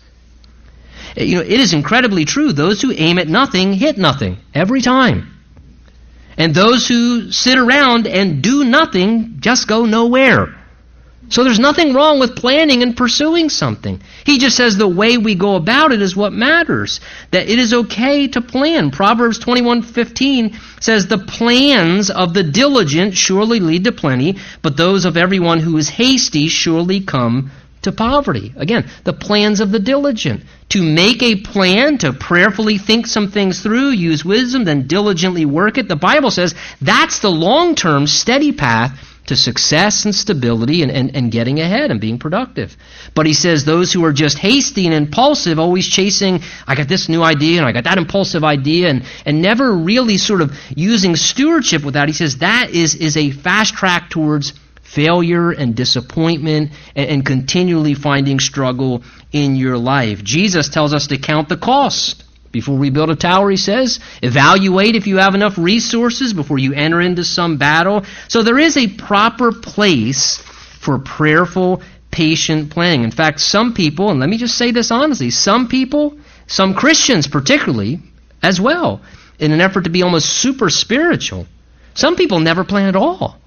[1.16, 2.52] Eh, you know, it is incredibly true.
[2.52, 5.32] Those who aim at nothing hit nothing every time.
[6.36, 10.57] And those who sit around and do nothing just go nowhere.
[11.30, 14.00] So there's nothing wrong with planning and pursuing something.
[14.24, 17.00] He just says the way we go about it is what matters.
[17.32, 18.90] That it is okay to plan.
[18.90, 25.16] Proverbs 21:15 says the plans of the diligent surely lead to plenty, but those of
[25.16, 27.50] everyone who is hasty surely come
[27.82, 28.52] to poverty.
[28.56, 30.42] Again, the plans of the diligent.
[30.70, 35.78] To make a plan, to prayerfully think some things through, use wisdom, then diligently work
[35.78, 35.88] it.
[35.88, 41.14] The Bible says that's the long term, steady path to success and stability and, and,
[41.16, 42.76] and getting ahead and being productive.
[43.14, 47.08] But he says those who are just hasty and impulsive, always chasing, I got this
[47.08, 51.16] new idea and I got that impulsive idea, and, and never really sort of using
[51.16, 54.52] stewardship with that, he says that is, is a fast track towards
[54.82, 59.02] failure and disappointment and, and continually finding struggle
[59.32, 60.24] in your life.
[60.24, 62.24] Jesus tells us to count the cost.
[62.50, 66.72] Before we build a tower, he says, evaluate if you have enough resources before you
[66.72, 68.04] enter into some battle.
[68.28, 70.38] So there is a proper place
[70.80, 73.04] for prayerful, patient planning.
[73.04, 77.26] In fact, some people, and let me just say this honestly, some people, some Christians
[77.26, 78.00] particularly,
[78.42, 79.02] as well,
[79.38, 81.46] in an effort to be almost super spiritual,
[81.94, 83.38] some people never plan at all.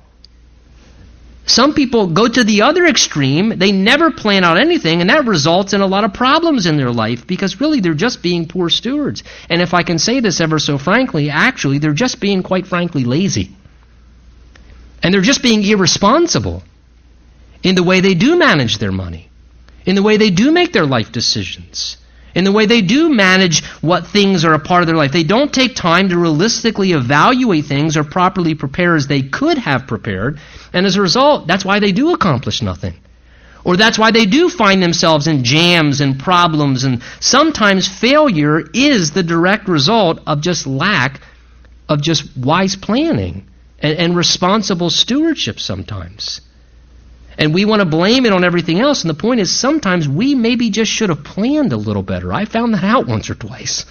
[1.45, 3.57] Some people go to the other extreme.
[3.57, 6.91] They never plan out anything, and that results in a lot of problems in their
[6.91, 9.23] life because really they're just being poor stewards.
[9.49, 13.03] And if I can say this ever so frankly, actually, they're just being, quite frankly,
[13.03, 13.51] lazy.
[15.03, 16.63] And they're just being irresponsible
[17.63, 19.29] in the way they do manage their money,
[19.85, 21.97] in the way they do make their life decisions
[22.35, 25.11] in the way they do manage what things are a part of their life.
[25.11, 29.87] They don't take time to realistically evaluate things or properly prepare as they could have
[29.87, 30.39] prepared.
[30.73, 32.95] And as a result, that's why they do accomplish nothing.
[33.63, 36.83] Or that's why they do find themselves in jams and problems.
[36.83, 41.21] And sometimes failure is the direct result of just lack
[41.87, 43.47] of just wise planning
[43.79, 46.41] and, and responsible stewardship sometimes.
[47.41, 49.01] And we want to blame it on everything else.
[49.01, 52.31] And the point is, sometimes we maybe just should have planned a little better.
[52.31, 53.87] I found that out once or twice.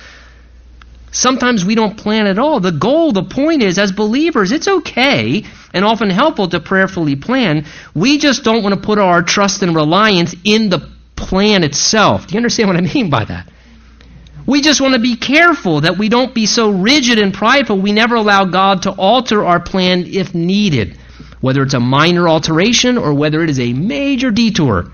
[1.11, 2.61] Sometimes we don't plan at all.
[2.61, 5.45] The goal, the point is, as believers, it's okay
[5.75, 7.67] and often helpful to prayerfully plan.
[7.93, 12.29] We just don't want to put our trust and reliance in the plan itself.
[12.29, 13.49] Do you understand what I mean by that?
[14.47, 17.91] We just want to be careful that we don't be so rigid and prideful we
[17.91, 20.97] never allow God to alter our plan if needed
[21.41, 24.91] whether it's a minor alteration or whether it is a major detour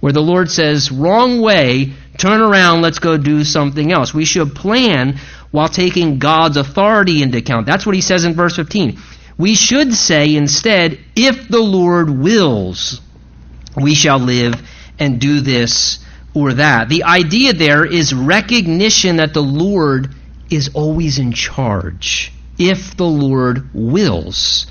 [0.00, 4.12] where the Lord says, wrong way, turn around, let's go do something else.
[4.12, 5.18] We should plan
[5.50, 7.66] while taking God's authority into account.
[7.66, 8.98] That's what he says in verse 15.
[9.38, 13.00] We should say instead, if the Lord wills,
[13.76, 14.62] we shall live
[14.98, 15.98] and do this
[16.34, 16.88] or that.
[16.88, 20.14] The idea there is recognition that the Lord
[20.50, 22.32] is always in charge.
[22.58, 24.66] If the Lord wills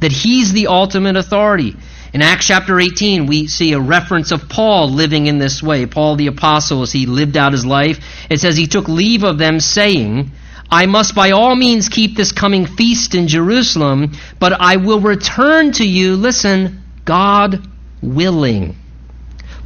[0.00, 1.76] that he's the ultimate authority.
[2.12, 5.86] In Acts chapter 18, we see a reference of Paul living in this way.
[5.86, 9.38] Paul the apostle, as he lived out his life, it says he took leave of
[9.38, 10.32] them, saying,
[10.70, 15.72] I must by all means keep this coming feast in Jerusalem, but I will return
[15.72, 17.66] to you, listen, God
[18.02, 18.76] willing.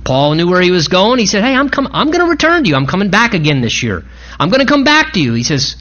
[0.04, 1.18] Paul knew where he was going.
[1.18, 2.76] He said, Hey, I'm, com- I'm going to return to you.
[2.76, 4.04] I'm coming back again this year.
[4.38, 5.32] I'm going to come back to you.
[5.32, 5.76] He says,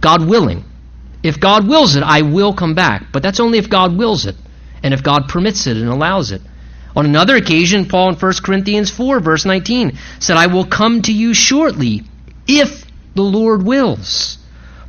[0.00, 0.64] God willing.
[1.24, 3.06] If God wills it, I will come back.
[3.10, 4.36] But that's only if God wills it
[4.82, 6.42] and if God permits it and allows it.
[6.94, 11.12] On another occasion, Paul in 1 Corinthians 4, verse 19, said, I will come to
[11.12, 12.02] you shortly
[12.46, 14.36] if the Lord wills.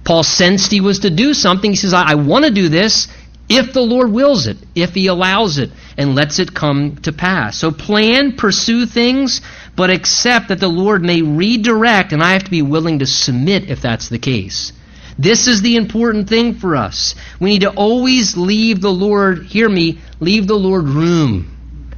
[0.03, 1.71] Paul sensed he was to do something.
[1.71, 3.07] He says, I, I want to do this
[3.47, 7.57] if the Lord wills it, if he allows it, and lets it come to pass.
[7.57, 9.39] So plan, pursue things,
[9.75, 13.69] but accept that the Lord may redirect, and I have to be willing to submit
[13.69, 14.73] if that's the case.
[15.17, 17.15] This is the important thing for us.
[17.39, 21.51] We need to always leave the Lord, hear me, leave the Lord room.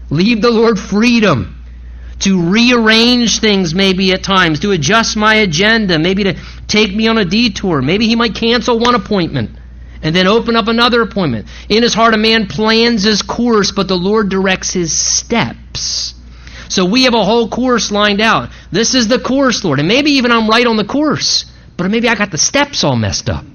[0.10, 1.56] Leave the Lord freedom
[2.20, 6.36] to rearrange things maybe at times, to adjust my agenda, maybe to
[6.68, 7.82] take me on a detour.
[7.82, 9.52] Maybe he might cancel one appointment
[10.02, 11.48] and then open up another appointment.
[11.70, 16.14] In his heart, a man plans his course, but the Lord directs his steps.
[16.70, 18.50] So we have a whole course lined out.
[18.72, 19.80] This is the course, Lord.
[19.80, 21.47] And maybe even I'm right on the course
[21.78, 23.46] but maybe I got the steps all messed up.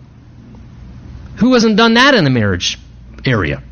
[1.38, 2.78] Who hasn't done that in the marriage
[3.24, 3.62] area?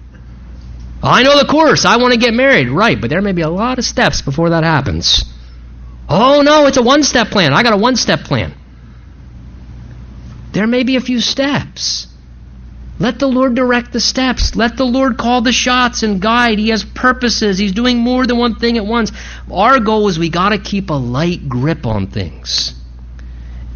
[1.03, 1.85] I know the course.
[1.85, 2.69] I want to get married.
[2.69, 5.25] Right, but there may be a lot of steps before that happens.
[6.09, 7.53] Oh, no, it's a one step plan.
[7.53, 8.55] I got a one step plan.
[10.53, 12.09] There may be a few steps.
[12.99, 14.57] Let the Lord direct the steps.
[14.57, 16.59] Let the Lord call the shots and guide.
[16.59, 17.57] He has purposes.
[17.57, 19.13] He's doing more than one thing at once.
[19.51, 22.75] Our goal is we got to keep a light grip on things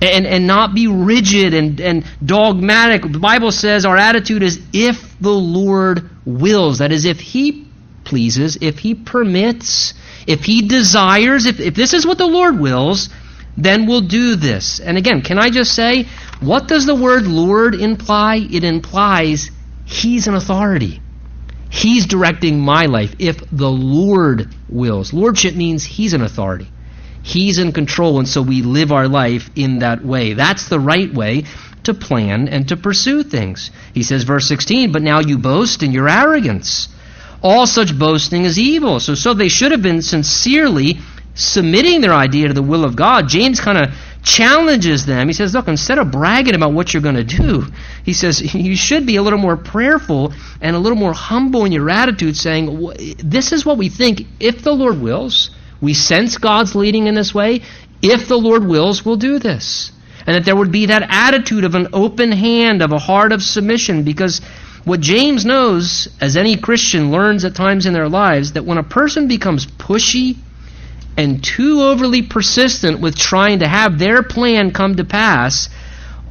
[0.05, 3.02] and, and not be rigid and, and dogmatic.
[3.02, 6.78] The Bible says our attitude is if the Lord wills.
[6.78, 7.66] That is, if He
[8.05, 9.94] pleases, if He permits,
[10.26, 13.09] if He desires, if, if this is what the Lord wills,
[13.57, 14.80] then we'll do this.
[14.80, 16.07] And again, can I just say,
[16.40, 18.36] what does the word Lord imply?
[18.36, 19.50] It implies
[19.84, 21.00] He's an authority.
[21.70, 25.12] He's directing my life if the Lord wills.
[25.12, 26.68] Lordship means He's an authority.
[27.25, 30.35] He's in control, and so we live our life in that way.
[30.35, 31.45] That's the right way
[31.85, 33.70] to plan and to pursue things.
[33.95, 36.89] He says, verse 16, but now you boast in your arrogance.
[37.43, 39.01] All such boasting is evil.
[39.01, 40.99] So, so they should have been sincerely
[41.35, 43.27] submitting their idea to the will of God.
[43.27, 45.27] James kind of challenges them.
[45.27, 47.66] He says, Look, instead of bragging about what you're going to do,
[48.05, 51.72] he says, you should be a little more prayerful and a little more humble in
[51.72, 54.27] your attitude, saying, This is what we think.
[54.41, 55.51] If the Lord wills,
[55.85, 57.62] we sense God's leading in this way.
[58.03, 59.93] If the Lord wills, we'll do this
[60.26, 63.43] and that there would be that attitude of an open hand, of a heart of
[63.43, 64.41] submission, because
[64.85, 68.82] what James knows, as any Christian learns at times in their lives, that when a
[68.82, 70.37] person becomes pushy
[71.16, 75.68] and too overly persistent with trying to have their plan come to pass,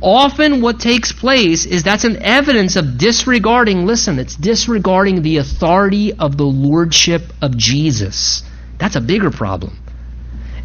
[0.01, 6.13] often what takes place is that's an evidence of disregarding, listen, it's disregarding the authority
[6.13, 8.43] of the lordship of Jesus.
[8.77, 9.77] That's a bigger problem.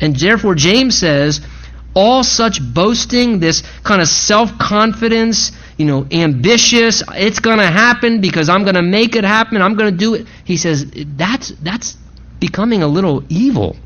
[0.01, 1.41] And therefore, James says,
[1.95, 8.21] all such boasting, this kind of self confidence, you know, ambitious, it's going to happen
[8.21, 10.27] because I'm going to make it happen, I'm going to do it.
[10.45, 10.87] He says
[11.17, 11.97] that's, that's
[12.39, 13.77] becoming a little evil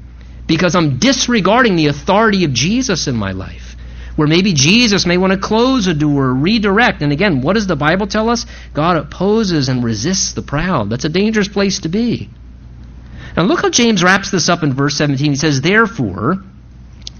[0.46, 3.76] because I'm disregarding the authority of Jesus in my life.
[4.16, 7.00] Where maybe Jesus may want to close a door, redirect.
[7.00, 8.44] And again, what does the Bible tell us?
[8.74, 10.90] God opposes and resists the proud.
[10.90, 12.28] That's a dangerous place to be.
[13.37, 15.33] Now look how James wraps this up in verse 17.
[15.33, 16.43] He says, Therefore,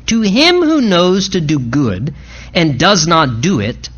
[0.07, 2.15] to him who knows to do good
[2.55, 3.89] and does not do it,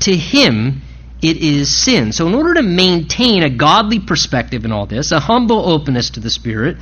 [0.00, 0.82] to him
[1.22, 2.12] it is sin.
[2.12, 6.20] So, in order to maintain a godly perspective in all this, a humble openness to
[6.20, 6.76] the Spirit,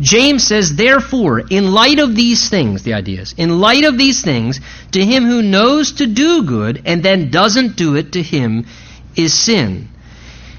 [0.00, 4.22] James says, therefore, in light of these things, the idea is, in light of these
[4.22, 4.60] things,
[4.92, 8.66] to him who knows to do good and then doesn't do it, to him
[9.14, 9.88] is sin.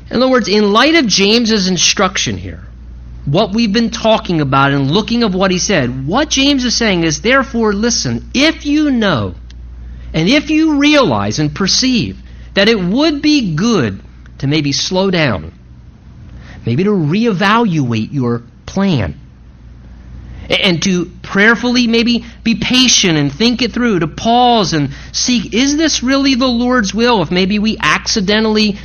[0.09, 2.63] In other words, in light of James's instruction here,
[3.25, 7.03] what we've been talking about and looking of what he said, what James is saying
[7.03, 9.35] is, therefore, listen, if you know
[10.13, 12.17] and if you realize and perceive
[12.53, 14.01] that it would be good
[14.39, 15.53] to maybe slow down,
[16.65, 19.19] maybe to reevaluate your plan,
[20.49, 25.75] and to prayerfully maybe be patient and think it through, to pause and seek, is
[25.75, 27.21] this really the Lord's will?
[27.21, 28.77] If maybe we accidentally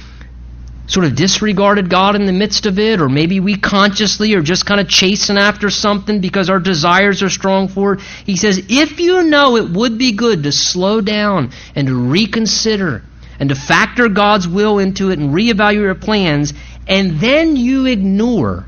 [0.91, 4.67] sort of disregarded God in the midst of it, or maybe we consciously are just
[4.67, 8.01] kind of chasing after something because our desires are strong for it.
[8.27, 13.05] He says, if you know it would be good to slow down and to reconsider
[13.39, 16.55] and to factor God's will into it and reevaluate your plans,
[16.89, 18.67] and then you ignore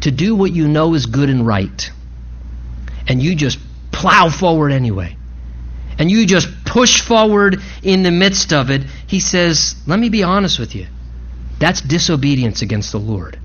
[0.00, 1.88] to do what you know is good and right,
[3.06, 3.60] and you just
[3.92, 5.16] plow forward anyway.
[5.96, 8.82] And you just push forward in the midst of it.
[9.06, 10.88] He says, Let me be honest with you
[11.58, 13.38] that's disobedience against the Lord.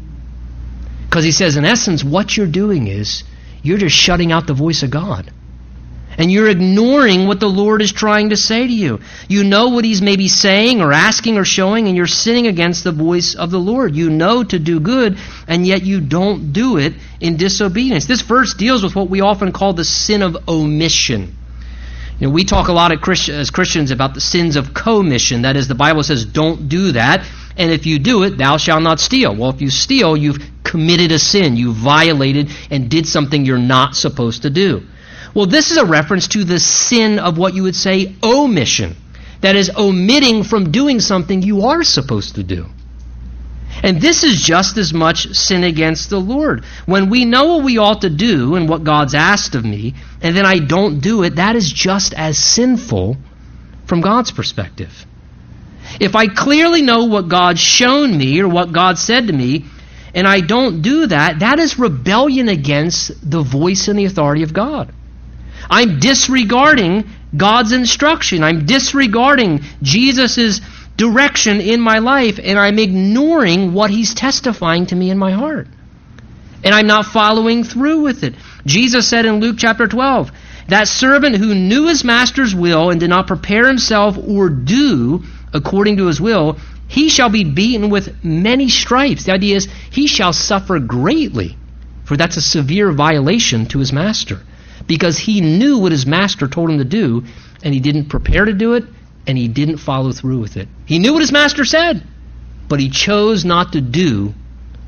[1.05, 3.23] Because he says, in essence, what you're doing is
[3.63, 5.31] you're just shutting out the voice of God.
[6.17, 8.99] And you're ignoring what the Lord is trying to say to you.
[9.29, 12.91] You know what He's maybe saying or asking or showing, and you're sinning against the
[12.91, 13.95] voice of the Lord.
[13.95, 18.05] You know to do good, and yet you don't do it in disobedience.
[18.05, 21.37] This verse deals with what we often call the sin of omission.
[22.19, 25.43] You know, we talk a lot as Christians about the sins of commission.
[25.43, 27.25] That is, the Bible says, don't do that.
[27.59, 29.35] And if you do it, thou shalt not steal.
[29.35, 31.57] Well, if you steal, you've committed a sin.
[31.57, 34.83] You violated and did something you're not supposed to do.
[35.35, 38.95] Well, this is a reference to the sin of what you would say omission.
[39.41, 42.67] That is, omitting from doing something you are supposed to do.
[43.83, 46.63] And this is just as much sin against the Lord.
[46.85, 50.35] When we know what we ought to do and what God's asked of me, and
[50.35, 53.17] then I don't do it, that is just as sinful
[53.85, 55.05] from God's perspective.
[55.99, 59.65] If I clearly know what God's shown me or what God said to me,
[60.13, 64.53] and I don't do that, that is rebellion against the voice and the authority of
[64.53, 64.93] God.
[65.69, 68.43] I'm disregarding God's instruction.
[68.43, 70.61] I'm disregarding Jesus'
[70.97, 75.67] direction in my life, and I'm ignoring what He's testifying to me in my heart.
[76.63, 78.35] And I'm not following through with it.
[78.65, 80.31] Jesus said in Luke chapter 12,
[80.69, 85.23] that servant who knew his master's will and did not prepare himself or do
[85.53, 89.25] according to his will, he shall be beaten with many stripes.
[89.25, 91.57] The idea is he shall suffer greatly,
[92.05, 94.41] for that's a severe violation to his master.
[94.87, 97.23] Because he knew what his master told him to do,
[97.63, 98.85] and he didn't prepare to do it,
[99.27, 100.67] and he didn't follow through with it.
[100.85, 102.03] He knew what his master said,
[102.67, 104.33] but he chose not to do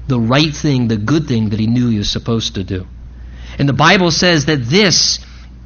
[0.07, 2.87] the right thing, the good thing that he knew he was supposed to do.
[3.59, 5.19] And the Bible says that this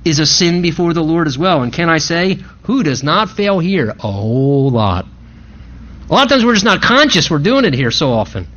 [0.06, 1.64] is a sin before the Lord as well.
[1.64, 3.90] And can I say, who does not fail here?
[3.90, 5.06] A whole lot.
[6.10, 8.48] A lot of times we're just not conscious we're doing it here so often.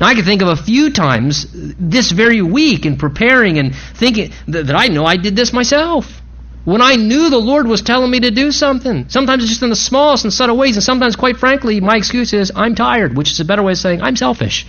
[0.00, 4.32] Now, I can think of a few times this very week in preparing and thinking
[4.48, 6.22] that, that I know I did this myself.
[6.64, 9.08] When I knew the Lord was telling me to do something.
[9.08, 12.32] Sometimes it's just in the smallest and subtle ways, and sometimes, quite frankly, my excuse
[12.32, 14.66] is I'm tired, which is a better way of saying I'm selfish.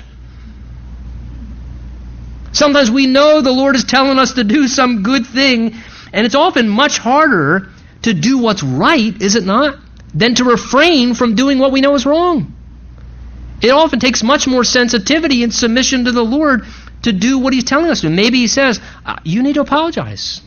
[2.51, 5.75] Sometimes we know the Lord is telling us to do some good thing,
[6.13, 7.69] and it's often much harder
[8.03, 9.77] to do what's right, is it not,
[10.13, 12.53] than to refrain from doing what we know is wrong.
[13.61, 16.65] It often takes much more sensitivity and submission to the Lord
[17.03, 18.09] to do what He's telling us to.
[18.09, 20.41] Maybe He says, uh, You need to apologize.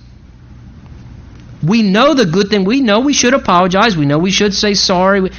[1.66, 2.64] We know the good thing.
[2.64, 3.96] We know we should apologize.
[3.96, 5.30] We know we should say sorry.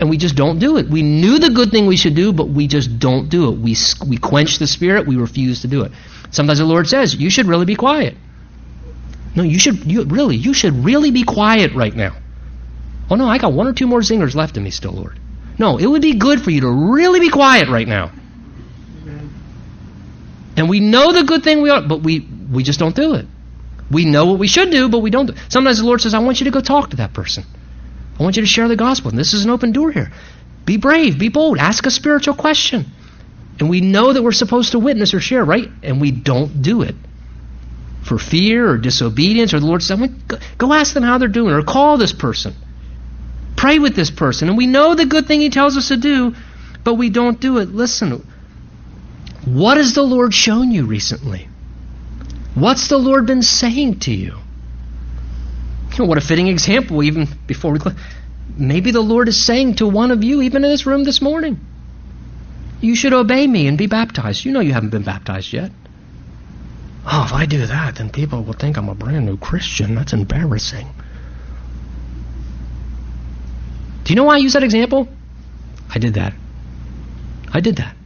[0.00, 0.88] And we just don't do it.
[0.88, 3.58] We knew the good thing we should do, but we just don't do it.
[3.58, 3.76] We,
[4.06, 5.06] we quench the Spirit.
[5.06, 5.92] We refuse to do it.
[6.30, 8.16] Sometimes the Lord says, You should really be quiet.
[9.36, 12.16] No, you should, you, really, you should really be quiet right now.
[13.10, 15.18] Oh, no, I got one or two more zingers left in me still, Lord.
[15.58, 18.10] No, it would be good for you to really be quiet right now.
[20.56, 22.20] And we know the good thing we ought, but we,
[22.50, 23.26] we just don't do it.
[23.90, 25.26] We know what we should do, but we don't.
[25.26, 25.34] Do.
[25.48, 27.44] Sometimes the Lord says, I want you to go talk to that person.
[28.18, 29.10] I want you to share the gospel.
[29.10, 30.12] And this is an open door here.
[30.64, 32.86] Be brave, be bold, ask a spiritual question.
[33.58, 35.68] And we know that we're supposed to witness or share, right?
[35.82, 36.94] And we don't do it.
[38.02, 40.00] For fear or disobedience, or the Lord says,
[40.58, 42.54] go ask them how they're doing, or call this person.
[43.56, 44.48] Pray with this person.
[44.48, 46.34] And we know the good thing He tells us to do,
[46.82, 47.70] but we don't do it.
[47.70, 48.26] Listen,
[49.44, 51.48] what has the Lord shown you recently?
[52.54, 54.38] What's the Lord been saying to you?
[55.94, 57.94] You know, what a fitting example, even before we close.
[58.56, 61.58] Maybe the Lord is saying to one of you, even in this room this morning,
[62.80, 64.44] you should obey me and be baptized.
[64.44, 65.70] You know you haven't been baptized yet.
[67.06, 69.94] Oh, if I do that, then people will think I'm a brand new Christian.
[69.94, 70.88] That's embarrassing.
[74.04, 75.08] Do you know why I use that example?
[75.90, 76.34] I did that.
[77.52, 77.96] I did that.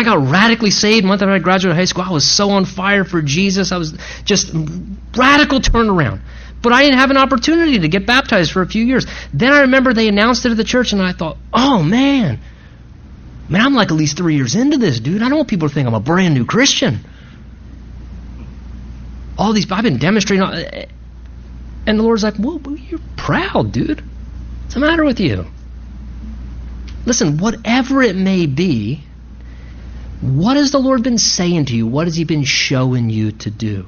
[0.00, 2.04] I got radically saved month after I graduated high school.
[2.04, 3.70] I was so on fire for Jesus.
[3.70, 3.92] I was
[4.24, 4.50] just
[5.14, 6.22] radical turnaround.
[6.62, 9.06] But I didn't have an opportunity to get baptized for a few years.
[9.34, 12.40] Then I remember they announced it at the church, and I thought, oh man,
[13.50, 15.20] man, I'm like at least three years into this, dude.
[15.22, 17.00] I don't want people to think I'm a brand new Christian.
[19.36, 20.42] All these, I've been demonstrating.
[20.42, 20.86] Uh,
[21.86, 24.02] and the Lord's like, well, you're proud, dude.
[24.62, 25.44] What's the matter with you?
[27.04, 29.04] Listen, whatever it may be,
[30.20, 31.86] what has the Lord been saying to you?
[31.86, 33.86] What has He been showing you to do?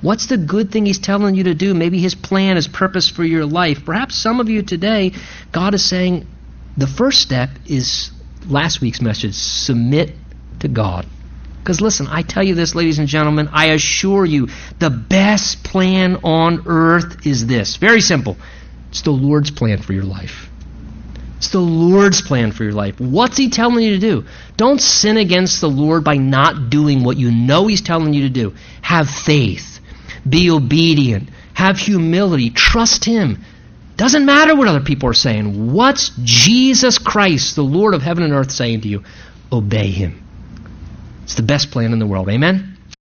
[0.00, 1.74] What's the good thing He's telling you to do?
[1.74, 3.84] Maybe His plan, His purpose for your life.
[3.84, 5.12] Perhaps some of you today,
[5.52, 6.26] God is saying
[6.76, 8.10] the first step is
[8.46, 10.12] last week's message submit
[10.60, 11.06] to God.
[11.60, 14.48] Because listen, I tell you this, ladies and gentlemen, I assure you,
[14.78, 17.76] the best plan on earth is this.
[17.76, 18.38] Very simple.
[18.88, 20.47] It's the Lord's plan for your life.
[21.38, 23.00] It's the Lord's plan for your life.
[23.00, 24.24] What's He telling you to do?
[24.56, 28.28] Don't sin against the Lord by not doing what you know He's telling you to
[28.28, 28.54] do.
[28.82, 29.78] Have faith.
[30.28, 31.30] Be obedient.
[31.54, 32.50] Have humility.
[32.50, 33.44] Trust Him.
[33.96, 35.72] Doesn't matter what other people are saying.
[35.72, 39.04] What's Jesus Christ, the Lord of heaven and earth, saying to you?
[39.52, 40.24] Obey Him.
[41.22, 42.28] It's the best plan in the world.
[42.28, 42.77] Amen?